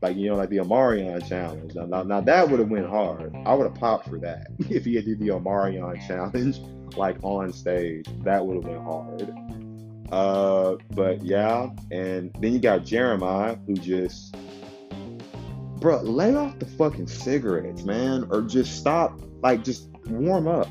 like 0.00 0.16
you 0.16 0.28
know 0.28 0.36
like 0.36 0.50
the 0.50 0.58
Omarion 0.58 1.26
challenge. 1.28 1.74
Now, 1.74 1.86
now, 1.86 2.02
now 2.02 2.20
that 2.20 2.48
would 2.48 2.60
have 2.60 2.70
went 2.70 2.88
hard. 2.88 3.34
I 3.46 3.54
would 3.54 3.64
have 3.64 3.74
popped 3.74 4.08
for 4.08 4.18
that 4.20 4.48
if 4.70 4.84
he 4.84 4.94
had 4.94 5.04
did 5.04 5.18
the 5.18 5.28
Omarion 5.28 6.06
challenge 6.06 6.60
like 6.96 7.16
on 7.22 7.52
stage. 7.52 8.06
That 8.22 8.44
would 8.44 8.56
have 8.56 8.64
went 8.64 8.82
hard. 8.84 9.47
Uh, 10.10 10.76
but 10.90 11.22
yeah, 11.22 11.68
and 11.90 12.32
then 12.40 12.52
you 12.52 12.58
got 12.58 12.80
Jeremih 12.80 13.58
who 13.66 13.74
just, 13.74 14.34
bro, 15.80 16.00
lay 16.00 16.34
off 16.34 16.58
the 16.58 16.66
fucking 16.66 17.08
cigarettes, 17.08 17.82
man, 17.82 18.26
or 18.30 18.42
just 18.42 18.78
stop. 18.78 19.20
Like, 19.42 19.64
just 19.64 19.88
warm 20.06 20.48
up. 20.48 20.68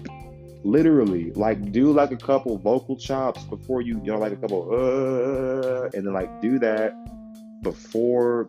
Literally, 0.64 1.32
like, 1.34 1.72
do 1.72 1.92
like 1.92 2.12
a 2.12 2.18
couple 2.18 2.58
vocal 2.58 2.98
chops 2.98 3.44
before 3.44 3.82
you, 3.82 4.02
you 4.04 4.12
know, 4.12 4.18
like 4.18 4.34
a 4.34 4.38
couple, 4.38 4.70
uh, 4.74 5.90
and 5.94 6.06
then 6.06 6.14
like 6.14 6.42
do 6.42 6.60
that 6.60 6.94
before 7.62 8.48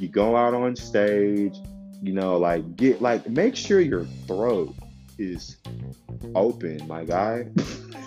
you 0.00 0.08
go 0.08 0.36
out 0.36 0.54
on 0.54 0.74
stage. 0.74 1.56
You 2.02 2.12
know, 2.12 2.36
like 2.38 2.76
get 2.76 3.00
like 3.00 3.28
make 3.28 3.56
sure 3.56 3.80
your 3.80 4.04
throat 4.26 4.74
is 5.18 5.58
open, 6.34 6.86
my 6.88 7.04
guy. 7.04 7.46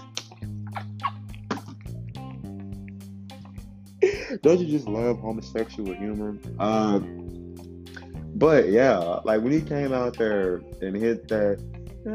Don't 4.41 4.59
you 4.59 4.67
just 4.67 4.87
love 4.87 5.19
homosexual 5.19 5.93
humor? 5.93 6.37
Uh, 6.59 6.99
but 8.35 8.69
yeah, 8.69 8.97
like 9.23 9.41
when 9.41 9.51
he 9.51 9.61
came 9.61 9.93
out 9.93 10.17
there 10.17 10.61
and 10.81 10.95
hit 10.95 11.27
that, 11.27 11.59
I 12.05 12.09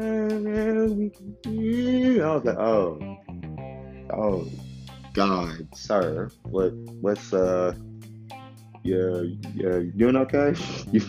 was 2.35 2.45
like, 2.45 2.57
oh, 2.57 3.17
oh, 4.11 4.47
God, 5.13 5.67
sir, 5.75 6.29
what, 6.43 6.73
what's 7.01 7.33
uh, 7.33 7.73
yeah, 8.83 9.23
yeah, 9.55 9.77
you 9.77 9.91
doing 9.95 10.15
okay? 10.15 10.55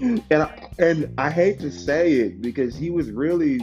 and 0.00 0.42
I, 0.42 0.68
and 0.78 1.12
I 1.18 1.30
hate 1.30 1.58
to 1.60 1.70
say 1.70 2.12
it 2.12 2.40
because 2.40 2.76
he 2.76 2.90
was 2.90 3.10
really 3.10 3.60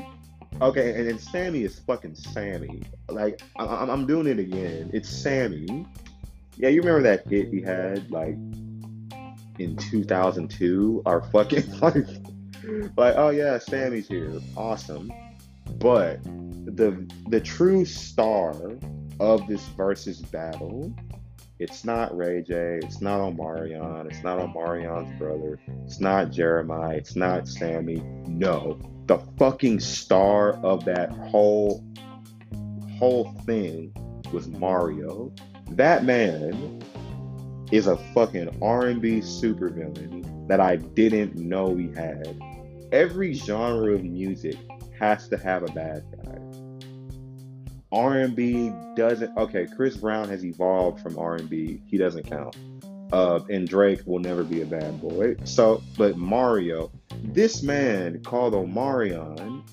Okay, 0.62 0.98
and 0.98 1.08
then 1.08 1.20
Sammie 1.20 1.64
is 1.64 1.80
fucking 1.80 2.16
Sammie. 2.16 2.84
Like 3.10 3.42
I- 3.58 3.92
am 3.92 4.06
doing 4.08 4.28
it 4.28 4.40
again. 4.40 4.90
It's 4.94 5.10
Sammie. 5.10 5.86
Yeah, 6.58 6.70
you 6.70 6.82
remember 6.82 7.04
that 7.04 7.28
hit 7.28 7.50
he 7.50 7.62
had 7.62 8.10
like 8.10 8.36
in 9.60 9.76
2002? 9.78 11.04
Our 11.06 11.22
fucking 11.24 11.80
like, 11.80 12.08
like 12.96 13.16
oh 13.18 13.30
yeah, 13.30 13.58
Sammie's 13.58 14.08
here. 14.08 14.32
Awesome. 14.56 15.12
But 15.78 16.24
the 16.24 17.06
the 17.30 17.42
true 17.42 17.84
star 17.84 18.56
of 19.20 19.48
this 19.48 19.64
versus 19.70 20.22
battle, 20.22 20.94
it's 21.60 21.84
not 21.84 22.16
Ray 22.16 22.44
J, 22.44 22.80
it's 22.82 23.02
not 23.02 23.20
Omarion, 23.20 24.10
it's 24.10 24.24
not 24.24 24.40
Omarion's 24.40 25.18
brother, 25.20 25.60
it's 25.86 26.00
not 26.00 26.28
Jeremih, 26.28 26.94
it's 26.94 27.16
not 27.16 27.48
Sammie. 27.48 28.02
No, 28.28 28.80
the 29.08 29.20
fucking 29.38 29.80
star 29.80 30.54
of 30.66 30.86
that 30.86 31.12
whole 31.12 31.84
whole 32.98 33.32
thing 33.46 33.94
was 34.32 34.48
Mario. 34.48 35.34
That 35.72 36.06
man 36.06 36.82
is 37.72 37.88
a 37.88 37.98
fucking 38.14 38.58
R&B 38.62 39.20
supervillain 39.20 40.48
that 40.48 40.60
I 40.60 40.78
didn't 40.78 41.36
know 41.36 41.66
we 41.66 41.92
had. 41.94 42.42
Every 42.92 43.34
genre 43.34 43.94
of 43.94 44.04
music 44.04 44.58
has 45.00 45.28
to 45.30 45.38
have 45.38 45.64
a 45.64 45.72
bad 45.74 46.04
guy. 46.24 46.36
R&B 47.92 48.72
doesn't 48.96 49.38
okay, 49.38 49.68
Chris 49.76 49.98
Brown 49.98 50.30
has 50.30 50.46
evolved 50.46 51.02
from 51.02 51.18
R&B. 51.18 51.82
He 51.86 51.98
doesn't 51.98 52.30
count. 52.30 52.56
Uh, 53.12 53.40
and 53.50 53.68
Drake 53.68 54.02
will 54.06 54.20
never 54.20 54.44
be 54.44 54.62
a 54.62 54.66
bad 54.66 55.00
boy. 55.00 55.36
So, 55.44 55.82
but 55.98 56.18
Mario, 56.18 56.92
this 57.24 57.64
man 57.64 58.22
called 58.24 58.54
Omarion 58.54 59.64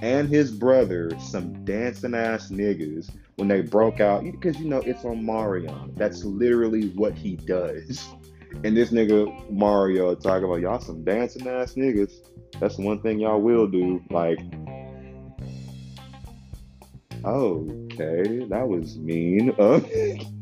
and 0.00 0.28
his 0.28 0.52
brother 0.52 1.10
some 1.18 1.64
dancing 1.64 2.14
ass 2.14 2.50
niggas 2.50 3.10
when 3.36 3.48
they 3.48 3.62
broke 3.62 4.00
out 4.00 4.24
because 4.24 4.58
you 4.58 4.68
know 4.68 4.80
it's 4.80 5.02
Omarion. 5.02 5.96
That's 5.96 6.24
literally 6.24 6.88
what 6.90 7.14
he 7.14 7.36
does. 7.36 8.06
And 8.64 8.74
this 8.74 8.90
nigga 8.90 9.50
Mario 9.50 10.14
talking 10.14 10.44
about 10.44 10.60
y'all 10.60 10.80
some 10.80 11.04
dancing 11.04 11.46
ass 11.46 11.74
niggas. 11.74 12.12
That's 12.58 12.76
the 12.76 12.82
one 12.82 13.00
thing 13.02 13.20
y'all 13.20 13.40
will 13.40 13.66
do. 13.66 14.02
Like, 14.10 14.40
okay, 17.24 18.46
that 18.48 18.66
was 18.66 18.96
mean. 18.96 19.54
Uh, 19.58 19.80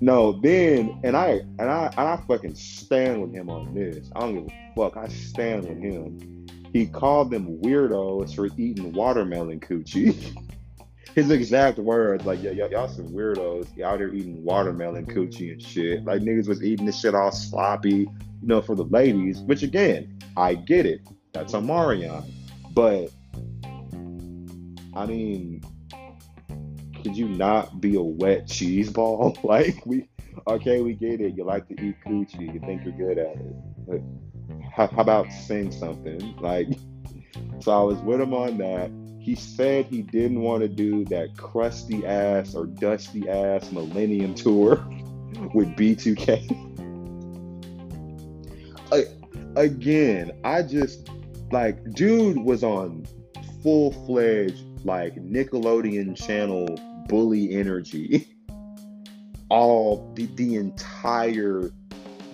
no, 0.00 0.32
then 0.32 1.00
and 1.04 1.16
I 1.16 1.40
and 1.58 1.70
I 1.70 1.86
and 1.96 2.08
I 2.08 2.16
fucking 2.26 2.54
stand 2.54 3.22
with 3.22 3.32
him 3.32 3.50
on 3.50 3.74
this. 3.74 4.10
I 4.14 4.20
don't 4.20 4.34
give 4.34 4.46
a 4.46 4.72
fuck. 4.74 4.96
I 4.96 5.08
stand 5.08 5.68
with 5.68 5.78
him. 5.78 6.46
He 6.72 6.86
called 6.86 7.30
them 7.30 7.58
weirdos 7.60 8.34
for 8.34 8.48
eating 8.56 8.92
watermelon 8.92 9.60
coochie. 9.60 10.36
His 11.14 11.30
exact 11.30 11.78
words, 11.78 12.26
like 12.26 12.42
y- 12.42 12.54
y- 12.56 12.68
y'all 12.70 12.88
some 12.88 13.08
weirdos 13.08 13.74
y'all 13.76 13.94
out 13.94 14.00
here 14.00 14.14
eating 14.14 14.44
watermelon 14.44 15.06
mm-hmm. 15.06 15.18
coochie 15.18 15.52
and 15.52 15.62
shit. 15.62 16.04
Like 16.04 16.22
niggas 16.22 16.48
was 16.48 16.62
eating 16.62 16.86
this 16.86 17.00
shit 17.00 17.14
all 17.14 17.32
sloppy, 17.32 17.90
you 17.90 18.08
know, 18.42 18.60
for 18.60 18.74
the 18.74 18.84
ladies. 18.84 19.40
Which 19.40 19.62
again, 19.62 20.18
I 20.36 20.54
get 20.54 20.86
it. 20.86 21.00
That's 21.32 21.54
Omarion. 21.54 22.24
But 22.72 23.10
I 24.94 25.06
mean, 25.06 25.62
could 27.02 27.16
you 27.16 27.28
not 27.28 27.80
be 27.80 27.96
a 27.96 28.02
wet 28.02 28.46
cheese 28.46 28.90
ball? 28.90 29.36
like 29.44 29.84
we 29.86 30.08
okay, 30.46 30.80
we 30.80 30.94
get 30.94 31.20
it. 31.20 31.36
You 31.36 31.44
like 31.44 31.68
to 31.68 31.74
eat 31.74 31.96
coochie. 32.06 32.52
You 32.52 32.60
think 32.60 32.84
you're 32.84 32.92
good 32.92 33.18
at 33.18 33.36
it. 33.36 33.86
But 33.86 34.00
how, 34.74 34.86
how 34.86 35.02
about 35.02 35.32
sing 35.32 35.70
something? 35.70 36.36
Like 36.36 36.68
so 37.60 37.72
I 37.72 37.82
was 37.82 37.98
with 38.00 38.20
him 38.20 38.34
on 38.34 38.58
that. 38.58 38.90
He 39.20 39.34
said 39.34 39.86
he 39.86 40.02
didn't 40.02 40.40
want 40.40 40.62
to 40.62 40.68
do 40.68 41.04
that 41.06 41.36
crusty 41.36 42.06
ass 42.06 42.54
or 42.54 42.66
dusty 42.66 43.28
ass 43.28 43.70
millennium 43.72 44.34
tour 44.34 44.76
with 45.54 45.68
B2K. 45.76 46.66
Again, 49.58 50.30
I 50.44 50.62
just 50.62 51.10
like 51.50 51.82
dude 51.94 52.38
was 52.38 52.62
on 52.62 53.04
full 53.60 53.90
fledged 54.06 54.62
like 54.84 55.14
Nickelodeon 55.16 56.16
channel 56.16 56.66
bully 57.08 57.54
energy 57.54 58.28
all 59.50 60.12
the, 60.14 60.26
the 60.36 60.56
entire 60.56 61.70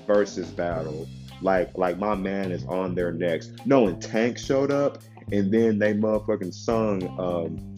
versus 0.07 0.48
battle. 0.50 1.09
Like 1.42 1.76
like 1.76 1.98
my 1.98 2.14
man 2.14 2.52
is 2.52 2.64
on 2.66 2.94
their 2.94 3.12
necks. 3.12 3.50
No, 3.66 3.87
and 3.88 4.00
Tank 4.00 4.38
showed 4.38 4.70
up 4.70 4.98
and 5.33 5.52
then 5.52 5.78
they 5.78 5.94
motherfucking 5.94 6.52
sung 6.52 7.02
um 7.18 7.74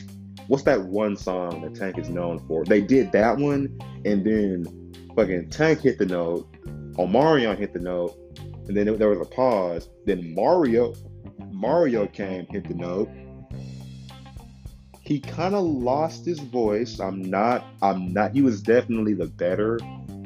what's 0.49 0.63
that 0.65 0.81
one 0.81 1.17
song 1.17 1.63
that 1.63 1.75
Tank 1.75 1.99
is 1.99 2.09
known 2.09 2.39
for? 2.47 2.65
They 2.65 2.81
did 2.81 3.13
that 3.13 3.37
one 3.37 3.79
and 4.05 4.25
then 4.25 4.93
fucking 5.15 5.51
Tank 5.51 5.81
hit 5.81 5.99
the 5.99 6.07
note, 6.07 6.49
Omarion 6.95 7.59
hit 7.59 7.73
the 7.73 7.81
note, 7.81 8.17
and 8.69 8.77
then 8.77 8.97
there 8.99 9.09
was 9.09 9.21
a 9.21 9.31
pause. 9.31 9.89
Then 10.05 10.35
Mario 10.35 10.95
Mario 11.51 12.07
came, 12.07 12.47
hit 12.47 12.69
the 12.69 12.75
note, 12.75 13.09
he 15.07 15.21
kind 15.21 15.55
of 15.55 15.65
lost 15.65 16.25
his 16.25 16.41
voice. 16.41 16.99
I'm 16.99 17.23
not, 17.23 17.65
I'm 17.81 18.13
not, 18.13 18.33
he 18.33 18.43
was 18.43 18.61
definitely 18.61 19.15
the 19.15 19.27
better 19.27 19.79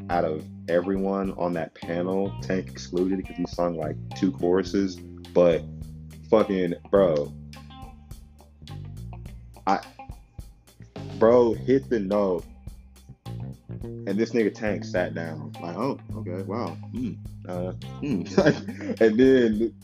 out 0.08 0.24
of 0.24 0.42
everyone 0.70 1.32
on 1.32 1.52
that 1.52 1.74
panel, 1.74 2.32
Tank 2.40 2.68
excluded 2.68 3.18
because 3.18 3.36
he 3.36 3.44
sung 3.46 3.76
like 3.76 3.96
two 4.16 4.32
choruses. 4.32 4.96
But 4.96 5.62
fucking, 6.30 6.76
bro, 6.90 7.30
I, 9.66 9.80
bro, 11.18 11.52
hit 11.52 11.90
the 11.90 12.00
note. 12.00 12.46
And 13.82 14.08
this 14.08 14.30
nigga 14.30 14.52
Tank 14.52 14.84
sat 14.84 15.14
down, 15.14 15.52
like, 15.60 15.76
oh, 15.76 15.98
okay, 16.16 16.42
wow, 16.42 16.76
mm, 16.94 17.16
uh, 17.48 17.72
mm. 18.02 19.00
and 19.00 19.18
then, 19.18 19.74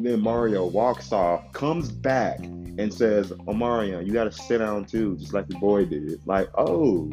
then 0.00 0.20
Mario 0.20 0.66
walks 0.66 1.10
off, 1.12 1.52
comes 1.52 1.90
back, 1.90 2.38
and 2.38 2.94
says, 2.94 3.32
Omarion, 3.32 4.06
you 4.06 4.12
got 4.12 4.24
to 4.24 4.32
sit 4.32 4.58
down 4.58 4.84
too, 4.84 5.16
just 5.16 5.34
like 5.34 5.46
your 5.50 5.60
boy 5.60 5.84
did. 5.84 6.20
Like, 6.26 6.48
oh, 6.56 7.10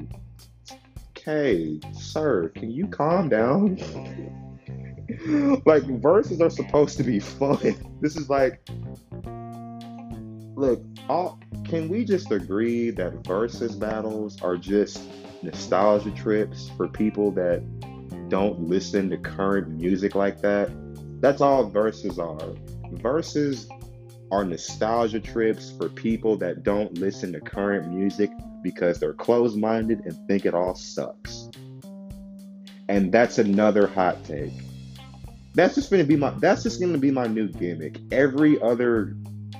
okay, 1.17 1.79
sir, 1.93 2.49
can 2.49 2.69
you 2.69 2.87
calm 2.87 3.29
down? 3.29 3.77
like 5.65 5.83
verses 5.83 6.39
are 6.41 6.49
supposed 6.49 6.97
to 6.97 7.03
be 7.03 7.19
fun. 7.39 7.75
This 8.01 8.15
is 8.15 8.29
like, 8.29 8.61
look, 10.55 10.83
all, 11.09 11.39
can 11.65 11.89
we 11.89 12.05
just 12.05 12.31
agree 12.31 12.91
that 12.91 13.25
versus 13.25 13.75
battles 13.75 14.41
are 14.41 14.57
just 14.57 15.01
nostalgia 15.47 16.11
trips 16.11 16.69
for 16.75 16.89
people 16.89 17.31
that 17.31 17.63
don't 18.29 18.59
listen 18.67 19.09
to 19.09 19.17
current 19.17 19.69
music 19.69 20.13
like 20.13 20.41
that? 20.41 20.69
That's 21.21 21.39
all 21.39 21.69
verses 21.69 22.19
are. 22.19 22.53
Verses 22.91 23.69
are 24.29 24.43
nostalgia 24.43 25.21
trips 25.21 25.71
for 25.71 25.87
people 25.87 26.35
that 26.37 26.63
don't 26.63 26.97
listen 26.97 27.31
to 27.31 27.39
current 27.39 27.87
music 27.87 28.29
because 28.61 28.99
they're 28.99 29.13
closed 29.13 29.57
minded 29.57 30.01
and 30.05 30.15
think 30.27 30.45
it 30.45 30.53
all 30.53 30.75
sucks. 30.75 31.49
And 32.89 33.09
that's 33.11 33.37
another 33.37 33.87
hot 33.87 34.23
take. 34.25 34.51
That's 35.53 35.75
just 35.75 35.89
gonna 35.89 36.03
be 36.03 36.17
my 36.17 36.31
that's 36.39 36.63
just 36.63 36.81
gonna 36.81 36.97
be 36.97 37.11
my 37.11 37.27
new 37.27 37.47
gimmick. 37.47 37.99
Every 38.11 38.61
other 38.61 39.15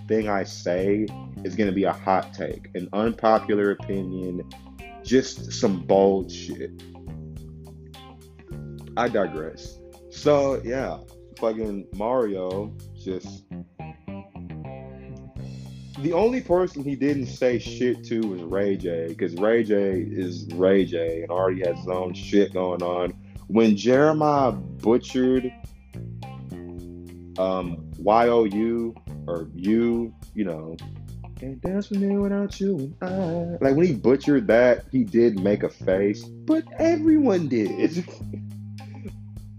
thing 0.09 0.27
I 0.27 0.43
say 0.43 1.07
is 1.45 1.55
gonna 1.55 1.71
be 1.71 1.85
a 1.85 1.93
hot 1.93 2.33
take, 2.33 2.69
an 2.75 2.89
unpopular 2.91 3.71
opinion, 3.71 4.43
just 5.07 5.53
some 5.53 5.79
bold 5.79 6.29
shit. 6.29 6.71
I 8.97 9.07
digress. 9.07 9.79
So 10.09 10.61
yeah, 10.63 10.99
fucking 11.39 11.87
Mario 11.95 12.75
just 12.95 13.45
the 15.99 16.13
only 16.13 16.41
person 16.41 16.83
he 16.83 16.95
didn't 16.95 17.27
say 17.27 17.57
shit 17.57 18.03
to 18.05 18.19
was 18.19 18.41
Ray 18.41 18.77
J, 18.77 19.07
because 19.07 19.33
Ray 19.35 19.63
J 19.63 20.01
is 20.01 20.45
Ray 20.53 20.85
J 20.85 21.21
and 21.23 21.31
already 21.31 21.61
has 21.65 21.77
his 21.77 21.87
own 21.87 22.13
shit 22.13 22.53
going 22.53 22.83
on. 22.83 23.13
When 23.47 23.75
Jeremih 23.75 24.81
butchered 24.81 25.51
um, 27.39 27.89
Y-O-U 27.97 28.95
or 29.25 29.47
you, 29.55 30.13
you 30.35 30.45
know, 30.45 30.75
can't 31.39 31.61
dance 31.61 31.89
with 31.89 31.99
me 31.99 32.17
without 32.17 32.59
you 32.59 32.95
and 33.01 33.59
I. 33.61 33.65
Like 33.65 33.75
when 33.75 33.85
he 33.85 33.93
butchered 33.93 34.47
that, 34.47 34.85
he 34.91 35.03
did 35.03 35.39
make 35.39 35.63
a 35.63 35.69
face, 35.69 36.23
but 36.23 36.63
everyone 36.79 37.47
did. 37.47 38.05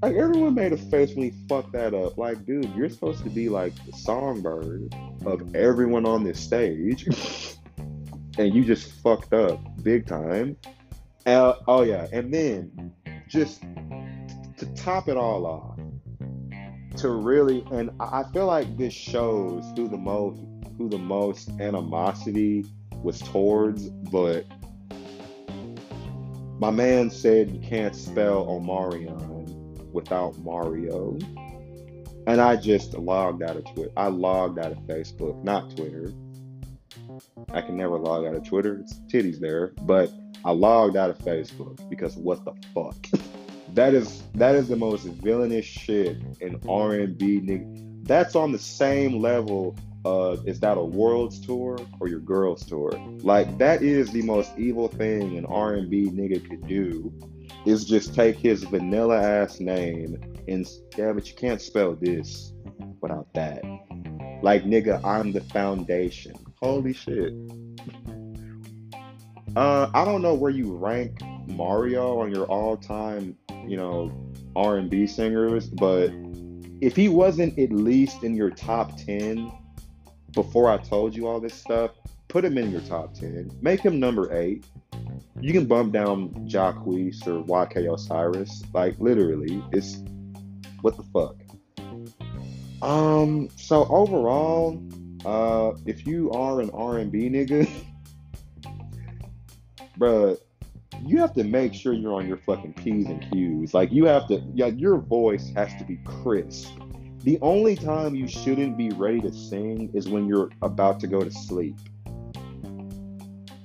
like 0.02 0.16
everyone 0.16 0.54
made 0.54 0.72
a 0.72 0.76
face 0.76 1.14
when 1.14 1.30
he 1.30 1.46
fucked 1.48 1.72
that 1.72 1.94
up. 1.94 2.18
Like, 2.18 2.44
dude, 2.44 2.74
you're 2.74 2.88
supposed 2.88 3.22
to 3.24 3.30
be 3.30 3.48
like 3.48 3.72
the 3.86 3.92
songbird 3.92 4.92
of 5.24 5.54
everyone 5.54 6.04
on 6.04 6.24
this 6.24 6.40
stage, 6.40 7.06
and 8.38 8.54
you 8.54 8.64
just 8.64 8.90
fucked 9.02 9.32
up 9.32 9.60
big 9.82 10.06
time. 10.06 10.56
Uh, 11.26 11.54
oh 11.68 11.82
yeah, 11.82 12.08
and 12.12 12.32
then 12.32 12.92
just 13.28 13.62
to 14.56 14.66
top 14.74 15.08
it 15.08 15.16
all 15.16 15.46
off, 15.46 15.78
to 16.96 17.10
really 17.10 17.64
and 17.70 17.90
I 18.00 18.24
feel 18.32 18.46
like 18.46 18.76
this 18.76 18.92
shows 18.92 19.64
who 19.76 19.88
the 19.88 19.96
most 19.96 20.40
who 20.78 20.88
the 20.88 20.98
most 20.98 21.50
animosity 21.60 22.64
was 23.02 23.20
towards, 23.20 23.88
but 23.88 24.46
my 26.58 26.70
man 26.70 27.10
said 27.10 27.50
you 27.50 27.60
can't 27.60 27.94
spell 27.94 28.46
Omarion 28.46 29.92
without 29.92 30.38
Mario. 30.38 31.18
And 32.26 32.40
I 32.40 32.56
just 32.56 32.94
logged 32.94 33.42
out 33.42 33.56
of 33.56 33.64
Twitter. 33.72 33.90
I 33.96 34.08
logged 34.08 34.58
out 34.58 34.72
of 34.72 34.78
Facebook, 34.80 35.42
not 35.42 35.74
Twitter. 35.76 36.12
I 37.52 37.60
can 37.60 37.76
never 37.76 37.98
log 37.98 38.26
out 38.26 38.34
of 38.34 38.44
Twitter. 38.44 38.78
It's 38.80 39.00
titties 39.12 39.38
there. 39.38 39.68
But 39.82 40.10
I 40.44 40.50
logged 40.50 40.96
out 40.96 41.10
of 41.10 41.18
Facebook 41.18 41.88
because 41.88 42.16
what 42.16 42.44
the 42.44 42.52
fuck? 42.74 42.96
That 43.74 43.92
is 43.92 44.22
that 44.34 44.54
is 44.54 44.68
the 44.68 44.76
most 44.76 45.04
villainous 45.04 45.64
shit 45.66 46.16
in 46.40 46.58
R 46.66 46.94
and 46.94 47.18
B, 47.18 47.38
nigga. 47.38 48.02
That's 48.08 48.34
on 48.34 48.50
the 48.50 48.58
same 48.58 49.20
level 49.20 49.76
of 50.04 50.46
is 50.46 50.60
that 50.60 50.76
a 50.76 50.84
world's 50.84 51.44
tour 51.44 51.78
or 52.00 52.08
your 52.08 52.20
girl's 52.20 52.64
tour? 52.64 52.92
Like 53.22 53.58
that 53.58 53.82
is 53.82 54.10
the 54.10 54.22
most 54.22 54.50
evil 54.58 54.88
thing 54.88 55.36
an 55.36 55.46
R 55.46 55.74
and 55.74 55.90
B 55.90 56.06
nigga 56.06 56.48
could 56.48 56.66
do, 56.66 57.12
is 57.66 57.84
just 57.84 58.14
take 58.14 58.36
his 58.36 58.64
vanilla 58.64 59.20
ass 59.20 59.60
name 59.60 60.16
and 60.48 60.66
yeah, 60.96 61.12
but 61.12 61.28
you 61.28 61.34
can't 61.34 61.60
spell 61.60 61.94
this 61.94 62.52
without 63.00 63.32
that. 63.34 63.62
Like 64.42 64.64
nigga, 64.64 65.04
I'm 65.04 65.32
the 65.32 65.40
foundation. 65.40 66.34
Holy 66.60 66.92
shit. 66.92 67.32
Uh, 69.56 69.90
I 69.92 70.04
don't 70.04 70.22
know 70.22 70.34
where 70.34 70.50
you 70.50 70.76
rank 70.76 71.20
Mario 71.48 72.20
on 72.20 72.32
your 72.32 72.44
all-time 72.46 73.36
you 73.68 73.76
know, 73.76 74.10
R&B 74.56 75.06
singers, 75.06 75.68
but 75.68 76.10
if 76.80 76.96
he 76.96 77.08
wasn't 77.08 77.58
at 77.58 77.70
least 77.70 78.22
in 78.22 78.34
your 78.34 78.50
top 78.50 78.96
10 78.96 79.52
before 80.32 80.70
I 80.70 80.78
told 80.78 81.14
you 81.14 81.26
all 81.26 81.40
this 81.40 81.54
stuff, 81.54 81.92
put 82.28 82.44
him 82.44 82.58
in 82.58 82.70
your 82.70 82.80
top 82.82 83.14
10. 83.14 83.58
Make 83.60 83.80
him 83.80 83.98
number 83.98 84.34
8. 84.36 84.64
You 85.40 85.52
can 85.52 85.66
bump 85.66 85.92
down 85.92 86.30
Jacquees 86.48 87.26
or 87.26 87.44
YK 87.44 87.92
Osiris. 87.92 88.62
Like 88.72 88.98
literally, 88.98 89.62
it's 89.72 89.98
what 90.82 90.96
the 90.96 91.04
fuck. 91.12 91.36
Um 92.82 93.48
so 93.56 93.86
overall, 93.86 94.82
uh 95.24 95.72
if 95.86 96.06
you 96.06 96.30
are 96.32 96.60
an 96.60 96.70
R&B 96.70 97.30
nigga, 97.30 97.68
bruh, 99.98 100.38
you 101.04 101.18
have 101.18 101.34
to 101.34 101.44
make 101.44 101.74
sure 101.74 101.92
you're 101.92 102.14
on 102.14 102.26
your 102.26 102.36
fucking 102.38 102.74
P's 102.74 103.06
and 103.06 103.24
Q's. 103.30 103.74
Like 103.74 103.92
you 103.92 104.04
have 104.06 104.26
to, 104.28 104.42
yeah, 104.54 104.66
your 104.66 104.98
voice 104.98 105.52
has 105.54 105.74
to 105.76 105.84
be 105.84 105.98
crisp. 106.04 106.68
The 107.28 107.38
only 107.42 107.76
time 107.76 108.14
you 108.14 108.26
shouldn't 108.26 108.78
be 108.78 108.88
ready 108.88 109.20
to 109.20 109.30
sing 109.30 109.90
is 109.92 110.08
when 110.08 110.26
you're 110.26 110.48
about 110.62 110.98
to 111.00 111.06
go 111.06 111.20
to 111.20 111.30
sleep, 111.30 111.76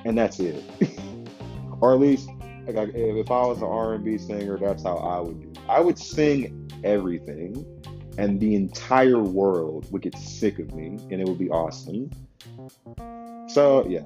and 0.04 0.18
that's 0.18 0.42
it. 0.42 0.62
or 1.80 1.94
at 1.94 2.00
least, 2.02 2.28
like, 2.68 2.90
if 2.94 3.32
I 3.32 3.46
was 3.46 3.60
an 3.60 3.70
R&B 3.70 4.18
singer, 4.18 4.58
that's 4.58 4.84
how 4.84 4.98
I 4.98 5.22
would 5.22 5.40
do. 5.40 5.62
I 5.70 5.80
would 5.80 5.98
sing 5.98 6.70
everything, 6.84 7.66
and 8.18 8.38
the 8.38 8.54
entire 8.54 9.20
world 9.20 9.90
would 9.94 10.02
get 10.02 10.18
sick 10.18 10.60
of 10.60 10.76
me, 10.76 10.98
and 11.10 11.22
it 11.22 11.26
would 11.26 11.40
be 11.40 11.50
awesome. 11.50 12.12
So 13.48 13.88
yeah, 13.88 14.04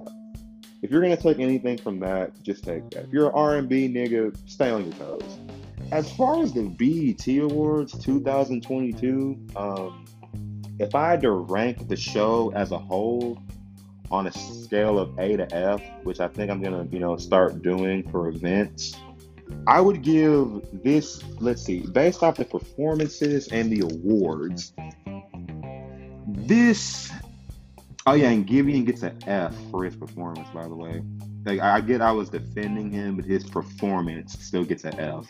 if 0.83 0.91
you're 0.91 1.01
gonna 1.01 1.17
take 1.17 1.39
anything 1.39 1.79
from 1.79 1.99
that, 2.01 2.43
just 2.43 2.63
take 2.63 2.87
that. 2.91 3.05
If 3.05 3.11
you're 3.11 3.29
an 3.29 3.33
R&B 3.33 3.89
nigga, 3.89 4.37
stay 4.47 4.69
on 4.69 4.83
your 4.83 4.93
toes. 4.93 5.39
As 5.91 6.11
far 6.11 6.43
as 6.43 6.51
the 6.53 6.63
BET 6.63 7.27
Awards 7.39 7.97
2022, 8.03 9.47
um, 9.55 10.05
if 10.79 10.93
I 10.93 11.11
had 11.11 11.21
to 11.21 11.31
rank 11.31 11.87
the 11.87 11.95
show 11.95 12.51
as 12.55 12.71
a 12.71 12.77
whole 12.77 13.41
on 14.11 14.27
a 14.27 14.31
scale 14.31 14.99
of 14.99 15.17
A 15.17 15.37
to 15.37 15.55
F, 15.55 15.81
which 16.03 16.19
I 16.19 16.27
think 16.27 16.51
I'm 16.51 16.61
gonna, 16.61 16.85
you 16.91 16.99
know, 16.99 17.15
start 17.17 17.61
doing 17.61 18.09
for 18.09 18.27
events, 18.27 18.95
I 19.65 19.79
would 19.79 20.01
give 20.01 20.61
this, 20.83 21.23
let's 21.39 21.63
see, 21.63 21.79
based 21.79 22.21
off 22.21 22.35
the 22.35 22.45
performances 22.45 23.47
and 23.47 23.71
the 23.71 23.81
awards, 23.81 24.73
this 26.27 27.11
Oh 28.07 28.13
yeah, 28.13 28.29
and 28.29 28.47
Giveon 28.47 28.85
gets 28.85 29.03
an 29.03 29.19
F 29.27 29.53
for 29.69 29.83
his 29.83 29.93
performance. 29.93 30.47
By 30.53 30.63
the 30.63 30.73
way, 30.73 31.01
like 31.47 31.59
I 31.59 31.81
get 31.81 32.01
I 32.01 32.11
was 32.11 32.29
defending 32.29 32.91
him, 32.91 33.15
but 33.15 33.25
his 33.25 33.43
performance 33.49 34.37
still 34.39 34.63
gets 34.63 34.83
an 34.83 34.99
F 34.99 35.25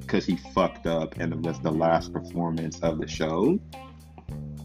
because 0.00 0.26
he 0.26 0.36
fucked 0.36 0.86
up, 0.86 1.18
and 1.18 1.32
it 1.32 1.38
was 1.40 1.60
the 1.60 1.70
last 1.70 2.12
performance 2.12 2.80
of 2.80 2.98
the 2.98 3.08
show. 3.08 3.58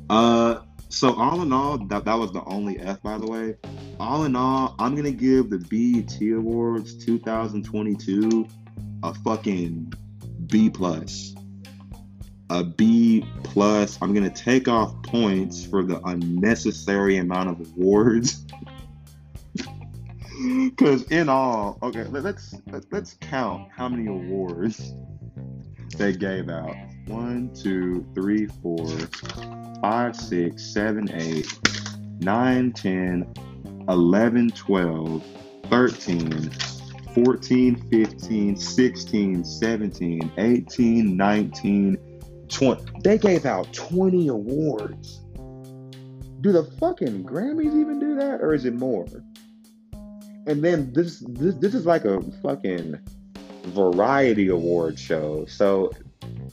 Uh, 0.10 0.60
so 0.90 1.14
all 1.16 1.42
in 1.42 1.54
all, 1.54 1.78
that 1.88 2.06
that 2.06 2.16
was 2.16 2.32
the 2.32 2.44
only 2.46 2.80
F. 2.80 3.02
By 3.02 3.18
the 3.18 3.28
way, 3.28 3.56
all 4.00 4.24
in 4.26 4.36
all, 4.36 4.76
I'm 4.80 4.96
gonna 4.96 5.12
give 5.12 5.50
the 5.50 5.60
BET 5.60 6.20
Awards 6.36 6.96
2022 7.06 8.48
a 9.04 9.14
fucking 9.14 9.94
B 10.48 10.70
plus 10.70 11.36
a 12.50 12.64
B 12.64 13.26
plus. 13.44 13.98
I'm 14.02 14.14
gonna 14.14 14.30
take 14.30 14.68
off 14.68 15.02
points 15.04 15.66
for 15.66 15.84
the 15.84 16.00
unnecessary 16.02 17.18
amount 17.18 17.50
of 17.50 17.68
awards. 17.78 18.46
Because 20.44 21.04
in 21.12 21.30
all, 21.30 21.78
okay, 21.82 22.04
let's 22.06 22.56
let's 22.92 23.16
count 23.22 23.70
how 23.72 23.88
many 23.88 24.08
awards 24.08 24.94
they 25.98 26.14
gave 26.14 26.50
out. 26.50 26.76
One, 27.08 27.54
two, 27.54 28.06
three, 28.14 28.48
four, 28.48 28.88
five, 29.82 30.16
six, 30.16 30.64
seven, 30.64 31.10
eight, 31.14 31.48
nine, 32.20 32.74
ten, 32.74 33.32
eleven, 33.88 34.50
twelve, 34.52 35.24
thirteen. 35.70 36.52
14, 37.16 37.78
15, 37.90 38.58
16, 38.58 39.46
17, 39.46 40.32
18, 40.38 41.16
19, 41.16 41.98
20. 42.50 42.92
They 43.06 43.18
gave 43.18 43.46
out 43.46 43.72
20 43.72 44.28
awards. 44.28 45.22
Do 46.42 46.52
the 46.52 46.70
fucking 46.78 47.24
Grammys 47.24 47.68
even 47.68 48.00
do 48.00 48.16
that, 48.16 48.42
or 48.42 48.54
is 48.54 48.66
it 48.66 48.74
more? 48.74 49.06
And 50.48 50.64
then 50.64 50.94
this 50.94 51.24
this 51.28 51.56
this 51.56 51.74
is 51.74 51.86
like 51.86 52.06
a 52.06 52.22
fucking 52.44 53.00
variety 53.66 54.50
award 54.50 55.00
show. 55.00 55.46
So 55.46 55.92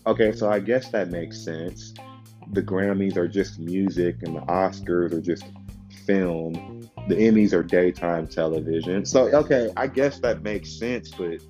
okay, 0.06 0.32
so 0.32 0.50
I 0.50 0.60
guess 0.60 0.90
that 0.90 1.10
makes 1.10 1.42
sense. 1.42 1.94
The 2.52 2.62
Grammys 2.62 3.16
are 3.16 3.28
just 3.28 3.58
music, 3.58 4.16
and 4.22 4.36
the 4.36 4.40
Oscars 4.40 5.12
are 5.12 5.20
just 5.20 5.44
film. 6.06 6.88
The 7.08 7.16
Emmys 7.16 7.52
are 7.52 7.62
daytime 7.62 8.26
television. 8.26 9.04
So 9.04 9.28
okay, 9.34 9.70
I 9.76 9.86
guess 9.86 10.20
that 10.20 10.42
makes 10.42 10.70
sense, 10.70 11.10
but 11.10 11.40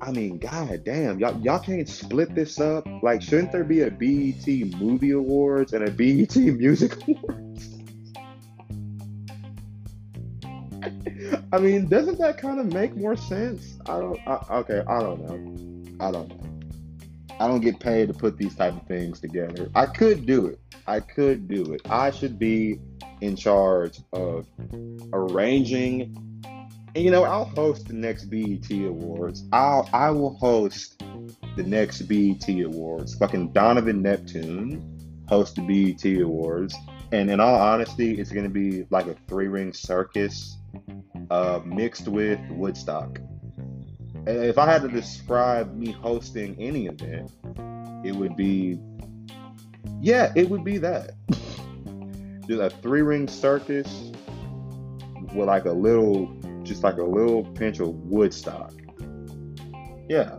I 0.00 0.10
mean, 0.10 0.38
god 0.38 0.82
damn, 0.84 1.20
y'all 1.20 1.38
y'all 1.42 1.60
can't 1.60 1.88
split 1.88 2.34
this 2.34 2.58
up. 2.58 2.86
Like, 3.02 3.22
shouldn't 3.22 3.52
there 3.52 3.64
be 3.64 3.82
a 3.82 3.90
BET 3.90 4.46
Movie 4.80 5.12
Awards 5.12 5.72
and 5.72 5.86
a 5.86 5.90
BET 5.90 6.34
Music 6.36 6.96
Awards? 7.06 7.51
I 11.52 11.58
mean, 11.58 11.86
doesn't 11.86 12.18
that 12.18 12.38
kind 12.38 12.58
of 12.58 12.72
make 12.72 12.96
more 12.96 13.14
sense? 13.14 13.76
I 13.84 14.00
don't. 14.00 14.18
I, 14.26 14.42
okay, 14.60 14.82
I 14.88 15.00
don't 15.00 15.20
know. 15.20 16.06
I 16.06 16.10
don't 16.10 16.28
know. 16.28 16.52
I 17.38 17.46
don't 17.46 17.60
get 17.60 17.78
paid 17.78 18.08
to 18.08 18.14
put 18.14 18.38
these 18.38 18.54
type 18.54 18.74
of 18.74 18.86
things 18.86 19.20
together. 19.20 19.68
I 19.74 19.84
could 19.84 20.24
do 20.24 20.46
it. 20.46 20.58
I 20.86 21.00
could 21.00 21.48
do 21.48 21.74
it. 21.74 21.82
I 21.90 22.10
should 22.10 22.38
be 22.38 22.80
in 23.20 23.36
charge 23.36 23.98
of 24.14 24.46
arranging. 25.12 26.16
And 26.94 27.04
you 27.04 27.10
know, 27.10 27.24
I'll 27.24 27.44
host 27.44 27.86
the 27.86 27.94
next 27.94 28.26
BET 28.26 28.70
Awards. 28.70 29.44
I'll 29.52 29.86
I 29.92 30.10
will 30.10 30.36
host 30.38 31.02
the 31.56 31.64
next 31.64 32.02
BET 32.02 32.48
Awards. 32.48 33.14
Fucking 33.16 33.52
Donovan 33.52 34.00
Neptune 34.00 35.24
host 35.28 35.56
the 35.56 35.62
BET 35.62 36.22
Awards. 36.22 36.74
And 37.12 37.30
in 37.30 37.40
all 37.40 37.56
honesty, 37.56 38.18
it's 38.18 38.32
gonna 38.32 38.48
be 38.48 38.86
like 38.88 39.06
a 39.06 39.14
three 39.28 39.48
ring 39.48 39.74
circus 39.74 40.56
uh, 41.30 41.60
mixed 41.64 42.08
with 42.08 42.40
Woodstock. 42.50 43.20
If 44.26 44.58
I 44.58 44.70
had 44.70 44.82
to 44.82 44.88
describe 44.88 45.74
me 45.74 45.90
hosting 45.90 46.56
any 46.60 46.86
event, 46.86 47.32
it 48.04 48.14
would 48.14 48.36
be, 48.36 48.78
yeah, 50.00 50.32
it 50.36 50.48
would 50.48 50.64
be 50.64 50.78
that. 50.78 51.12
Just 52.48 52.60
a 52.60 52.70
three 52.82 53.02
ring 53.02 53.28
circus 53.28 54.12
with 55.34 55.46
like 55.46 55.64
a 55.64 55.72
little, 55.72 56.26
just 56.64 56.82
like 56.82 56.96
a 56.96 57.04
little 57.04 57.44
pinch 57.44 57.80
of 57.80 57.88
Woodstock. 57.88 58.72
Yeah. 60.08 60.38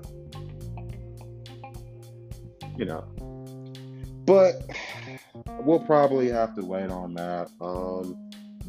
You 2.77 2.85
know. 2.85 3.05
But 4.25 4.63
we'll 5.61 5.79
probably 5.79 6.29
have 6.29 6.55
to 6.55 6.65
wait 6.65 6.89
on 6.89 7.13
that. 7.15 7.49
Um, 7.61 8.22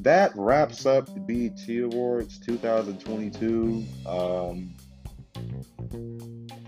that 0.04 0.32
wraps 0.36 0.84
up 0.84 1.06
the 1.06 1.20
BET 1.20 1.66
Awards 1.82 2.38
2022. 2.38 3.84
Um, 4.06 4.74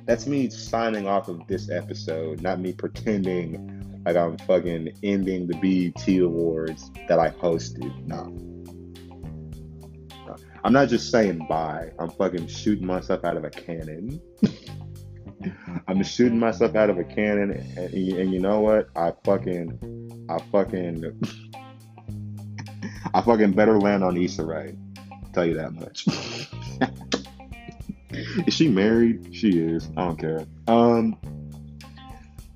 that's 0.07 0.27
me 0.27 0.49
signing 0.49 1.07
off 1.07 1.29
of 1.29 1.47
this 1.47 1.71
episode, 1.71 2.41
not 2.41 2.61
me 2.61 2.73
pretending 2.73 4.03
like 4.07 4.17
I'm 4.17 4.39
fucking 4.39 4.99
ending 5.03 5.47
the 5.47 5.55
BET 5.57 6.09
Awards 6.21 6.91
that 7.09 7.19
I 7.19 7.31
hosted. 7.31 8.07
No. 8.07 8.25
no. 10.27 10.37
I'm 10.65 10.73
not 10.73 10.89
just 10.89 11.11
saying 11.11 11.47
bye. 11.47 11.91
I'm 11.99 12.11
fucking 12.11 12.47
shooting 12.47 12.87
myself 12.87 13.23
out 13.25 13.37
of 13.37 13.45
a 13.45 13.51
cannon. 13.51 14.19
I'm 15.89 16.03
shooting 16.03 16.39
myself 16.39 16.75
out 16.75 16.89
of 16.89 16.99
a 16.99 17.05
cannon, 17.05 17.51
and, 17.77 17.93
and 17.93 18.33
you 18.33 18.41
know 18.41 18.61
what? 18.61 18.89
I 18.97 19.13
fucking, 19.25 20.27
I 20.31 20.39
fucking. 20.51 21.21
I 23.17 23.23
fucking 23.23 23.53
better 23.53 23.81
land 23.81 24.05
on 24.05 24.15
Issa 24.15 24.45
Rae. 24.45 24.77
Tell 25.33 25.47
you 25.47 25.55
that 25.55 25.73
much. 25.73 26.07
is 28.47 28.53
she 28.53 28.69
married? 28.69 29.35
She 29.35 29.59
is. 29.59 29.89
I 29.97 30.05
don't 30.05 30.19
care. 30.19 30.45
Um. 30.69 31.17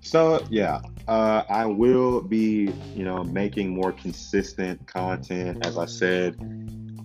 So 0.03 0.45
yeah, 0.51 0.83
uh, 1.09 1.45
I 1.49 1.65
will 1.65 2.21
be, 2.21 2.71
you 2.95 3.05
know, 3.05 3.25
making 3.25 3.71
more 3.71 3.91
consistent 3.91 4.87
content. 4.87 5.65
As 5.65 5.79
I 5.79 5.87
said, 5.87 6.37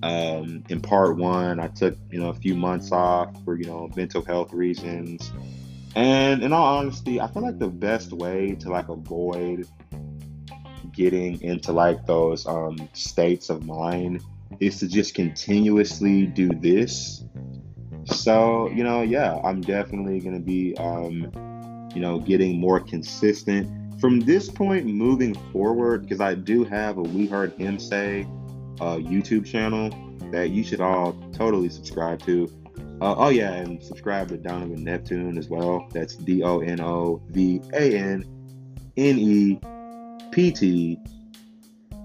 um, 0.04 0.66
in 0.68 0.82
part 0.82 1.16
one, 1.16 1.62
I 1.62 1.68
took, 1.68 1.98
you 2.12 2.20
know, 2.20 2.32
a 2.32 2.34
few 2.34 2.56
months 2.56 2.92
off 2.92 3.42
for, 3.46 3.56
you 3.58 3.68
know, 3.68 3.90
mental 3.96 4.22
health 4.22 4.52
reasons. 4.52 5.32
And 5.96 6.44
in 6.44 6.52
all 6.52 6.80
honesty, 6.80 7.22
I 7.22 7.28
feel 7.28 7.42
like 7.42 7.58
the 7.58 7.70
best 7.70 8.12
way 8.12 8.58
to 8.60 8.70
like 8.70 8.90
avoid 8.90 9.66
getting 10.96 11.42
into 11.42 11.72
like 11.72 12.06
those 12.06 12.46
um, 12.48 12.90
states 12.94 13.50
of 13.50 13.66
mind 13.66 14.24
is 14.60 14.80
to 14.80 14.88
just 14.88 15.14
continuously 15.14 16.26
do 16.26 16.50
this. 16.50 17.24
So, 18.06 18.70
you 18.70 18.84
know, 18.84 19.02
yeah, 19.02 19.40
I'm 19.44 19.62
definitely 19.62 20.20
going 20.20 20.36
to 20.36 20.42
be, 20.42 20.78
um, 20.78 21.32
you 21.94 22.02
know, 22.02 22.20
getting 22.20 22.60
more 22.60 22.80
consistent. 22.80 24.00
From 24.00 24.20
this 24.20 24.50
point 24.50 24.86
moving 24.86 25.34
forward, 25.52 26.04
because 26.04 26.22
I 26.22 26.36
do 26.36 26.64
have 26.66 26.98
a 26.98 27.02
We 27.02 27.26
Heard 27.28 27.54
Him 27.54 27.80
Say 27.80 28.28
uh, 28.80 28.98
YouTube 28.98 29.46
channel 29.46 29.90
that 30.32 30.50
you 30.50 30.64
should 30.64 30.82
all 30.82 31.14
totally 31.34 31.70
subscribe 31.70 32.22
to. 32.24 32.52
Uh, 33.02 33.16
oh, 33.18 33.30
yeah, 33.30 33.54
and 33.54 33.82
subscribe 33.84 34.28
to 34.30 34.38
Donovan 34.38 34.84
Neptune 34.84 35.38
as 35.38 35.50
well. 35.50 35.88
That's 35.92 36.16
D 36.16 36.44
O 36.44 36.60
N 36.60 36.80
O 36.82 37.22
V 37.30 37.62
A 37.74 37.98
N 37.98 38.24
N 38.98 39.18
E 39.18 39.60
P 40.36 40.52
T 40.52 41.00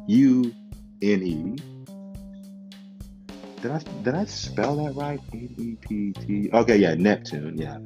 U 0.06 0.54
N 1.02 1.22
E. 1.24 1.56
Did 3.60 3.72
I 3.72 3.78
did 4.04 4.14
I 4.14 4.24
spell 4.26 4.76
that 4.76 4.94
right? 4.94 5.18
N 5.34 5.52
E 5.58 5.76
P 5.80 6.12
T. 6.12 6.48
Okay, 6.52 6.76
yeah, 6.76 6.94
Neptune. 6.94 7.58
Yeah. 7.58 7.78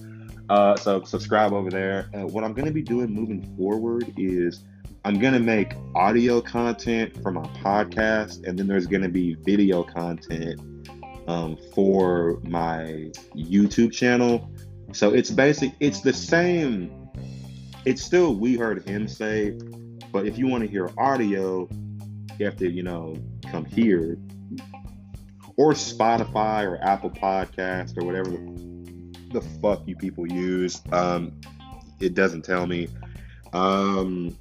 Uh, 0.50 0.76
so 0.76 1.02
subscribe 1.04 1.54
over 1.54 1.70
there. 1.70 2.10
Uh, 2.12 2.26
what 2.26 2.44
I'm 2.44 2.52
gonna 2.52 2.72
be 2.72 2.82
doing 2.82 3.10
moving 3.10 3.56
forward 3.56 4.12
is 4.18 4.64
I'm 5.06 5.18
gonna 5.18 5.40
make 5.40 5.72
audio 5.94 6.42
content 6.42 7.22
for 7.22 7.32
my 7.32 7.46
podcast, 7.64 8.46
and 8.46 8.58
then 8.58 8.66
there's 8.66 8.86
gonna 8.86 9.08
be 9.08 9.36
video 9.46 9.82
content 9.82 10.60
um, 11.26 11.56
for 11.74 12.38
my 12.42 13.10
YouTube 13.34 13.92
channel. 13.92 14.50
So 14.92 15.14
it's 15.14 15.30
basic. 15.30 15.72
It's 15.80 16.02
the 16.02 16.12
same. 16.12 17.08
It's 17.86 18.02
still 18.02 18.34
we 18.34 18.56
heard 18.56 18.86
him 18.86 19.08
say 19.08 19.56
but 20.12 20.26
if 20.26 20.38
you 20.38 20.46
want 20.46 20.62
to 20.62 20.68
hear 20.68 20.90
audio, 20.98 21.68
you 22.38 22.46
have 22.46 22.56
to, 22.56 22.70
you 22.70 22.82
know, 22.82 23.16
come 23.50 23.64
here 23.64 24.18
or 25.56 25.72
Spotify 25.72 26.64
or 26.64 26.82
Apple 26.82 27.10
Podcast 27.10 27.96
or 28.00 28.04
whatever 28.04 28.30
the, 28.30 29.16
the 29.32 29.40
fuck 29.62 29.86
you 29.86 29.96
people 29.96 30.26
use. 30.26 30.82
Um, 30.92 31.40
it 32.00 32.14
doesn't 32.14 32.42
tell 32.42 32.66
me. 32.66 32.88
Um, 33.52 34.36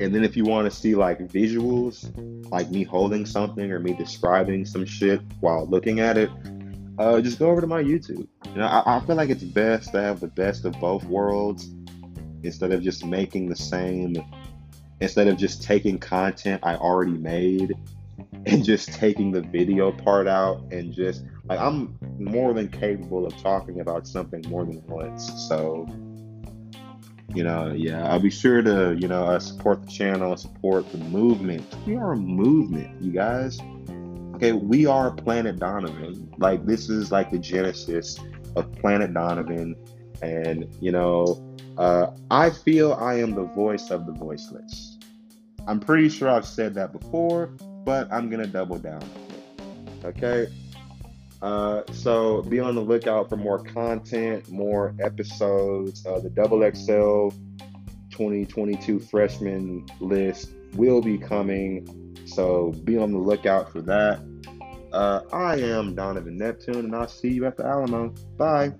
and 0.00 0.14
then 0.14 0.22
if 0.22 0.36
you 0.36 0.44
want 0.44 0.70
to 0.70 0.76
see 0.76 0.94
like 0.94 1.18
visuals, 1.18 2.08
like 2.50 2.70
me 2.70 2.84
holding 2.84 3.26
something 3.26 3.72
or 3.72 3.80
me 3.80 3.94
describing 3.94 4.64
some 4.64 4.86
shit 4.86 5.20
while 5.40 5.66
looking 5.66 5.98
at 6.00 6.16
it, 6.16 6.30
uh, 6.98 7.20
just 7.20 7.38
go 7.38 7.50
over 7.50 7.60
to 7.60 7.66
my 7.66 7.82
YouTube. 7.82 8.26
You 8.46 8.54
know, 8.56 8.66
I, 8.66 8.96
I 8.96 9.00
feel 9.00 9.16
like 9.16 9.30
it's 9.30 9.42
best 9.42 9.92
to 9.92 10.00
have 10.00 10.20
the 10.20 10.28
best 10.28 10.64
of 10.64 10.78
both 10.80 11.04
worlds 11.04 11.68
instead 12.42 12.72
of 12.72 12.82
just 12.82 13.04
making 13.04 13.48
the 13.48 13.56
same 13.56 14.16
instead 15.00 15.28
of 15.28 15.36
just 15.36 15.62
taking 15.62 15.98
content 15.98 16.60
I 16.64 16.76
already 16.76 17.12
made 17.12 17.74
and 18.46 18.64
just 18.64 18.92
taking 18.92 19.30
the 19.30 19.42
video 19.42 19.92
part 19.92 20.26
out 20.26 20.62
and 20.72 20.92
just 20.92 21.24
like 21.48 21.58
I'm 21.58 21.98
more 22.18 22.52
than 22.52 22.68
capable 22.68 23.26
of 23.26 23.36
talking 23.38 23.80
about 23.80 24.06
something 24.06 24.44
more 24.48 24.64
than 24.64 24.82
once. 24.86 25.48
So, 25.48 25.86
you 27.34 27.44
know, 27.44 27.72
yeah, 27.74 28.06
I'll 28.10 28.20
be 28.20 28.30
sure 28.30 28.62
to, 28.62 28.96
you 28.98 29.08
know, 29.08 29.24
uh, 29.24 29.38
support 29.38 29.82
the 29.84 29.90
channel, 29.90 30.36
support 30.36 30.90
the 30.92 30.98
movement. 30.98 31.64
We 31.86 31.96
are 31.96 32.12
a 32.12 32.16
movement, 32.16 33.00
you 33.02 33.12
guys. 33.12 33.58
Okay, 34.34 34.52
we 34.52 34.86
are 34.86 35.10
Planet 35.10 35.58
Donovan. 35.58 36.32
Like, 36.38 36.64
this 36.64 36.88
is 36.88 37.10
like 37.10 37.30
the 37.30 37.38
genesis 37.38 38.18
of 38.56 38.70
Planet 38.72 39.12
Donovan. 39.12 39.74
And, 40.22 40.66
you 40.80 40.92
know, 40.92 41.44
uh, 41.78 42.10
I 42.30 42.50
feel 42.50 42.92
I 42.94 43.14
am 43.14 43.34
the 43.34 43.44
voice 43.44 43.90
of 43.90 44.04
the 44.04 44.12
voiceless. 44.12 44.98
I'm 45.66 45.78
pretty 45.78 46.08
sure 46.08 46.28
I've 46.28 46.46
said 46.46 46.74
that 46.74 46.92
before, 46.92 47.46
but 47.84 48.12
I'm 48.12 48.28
going 48.28 48.42
to 48.44 48.50
double 48.50 48.78
down. 48.78 49.02
Okay? 50.04 50.48
Uh, 51.40 51.82
so 51.92 52.42
be 52.42 52.58
on 52.58 52.74
the 52.74 52.80
lookout 52.80 53.28
for 53.28 53.36
more 53.36 53.62
content, 53.62 54.48
more 54.50 54.94
episodes. 55.00 56.04
Uh, 56.04 56.18
the 56.18 56.30
Double 56.30 56.58
XL 56.58 57.28
2022 58.10 58.98
freshman 58.98 59.86
list 60.00 60.50
will 60.74 61.00
be 61.00 61.16
coming. 61.16 62.16
So 62.26 62.72
be 62.84 62.98
on 62.98 63.12
the 63.12 63.18
lookout 63.18 63.70
for 63.70 63.82
that. 63.82 64.20
Uh, 64.92 65.20
I 65.32 65.56
am 65.56 65.94
Donovan 65.94 66.38
Neptune, 66.38 66.76
and 66.76 66.96
I'll 66.96 67.06
see 67.06 67.28
you 67.28 67.46
at 67.46 67.56
the 67.56 67.64
Alamo. 67.64 68.08
Bye. 68.36 68.72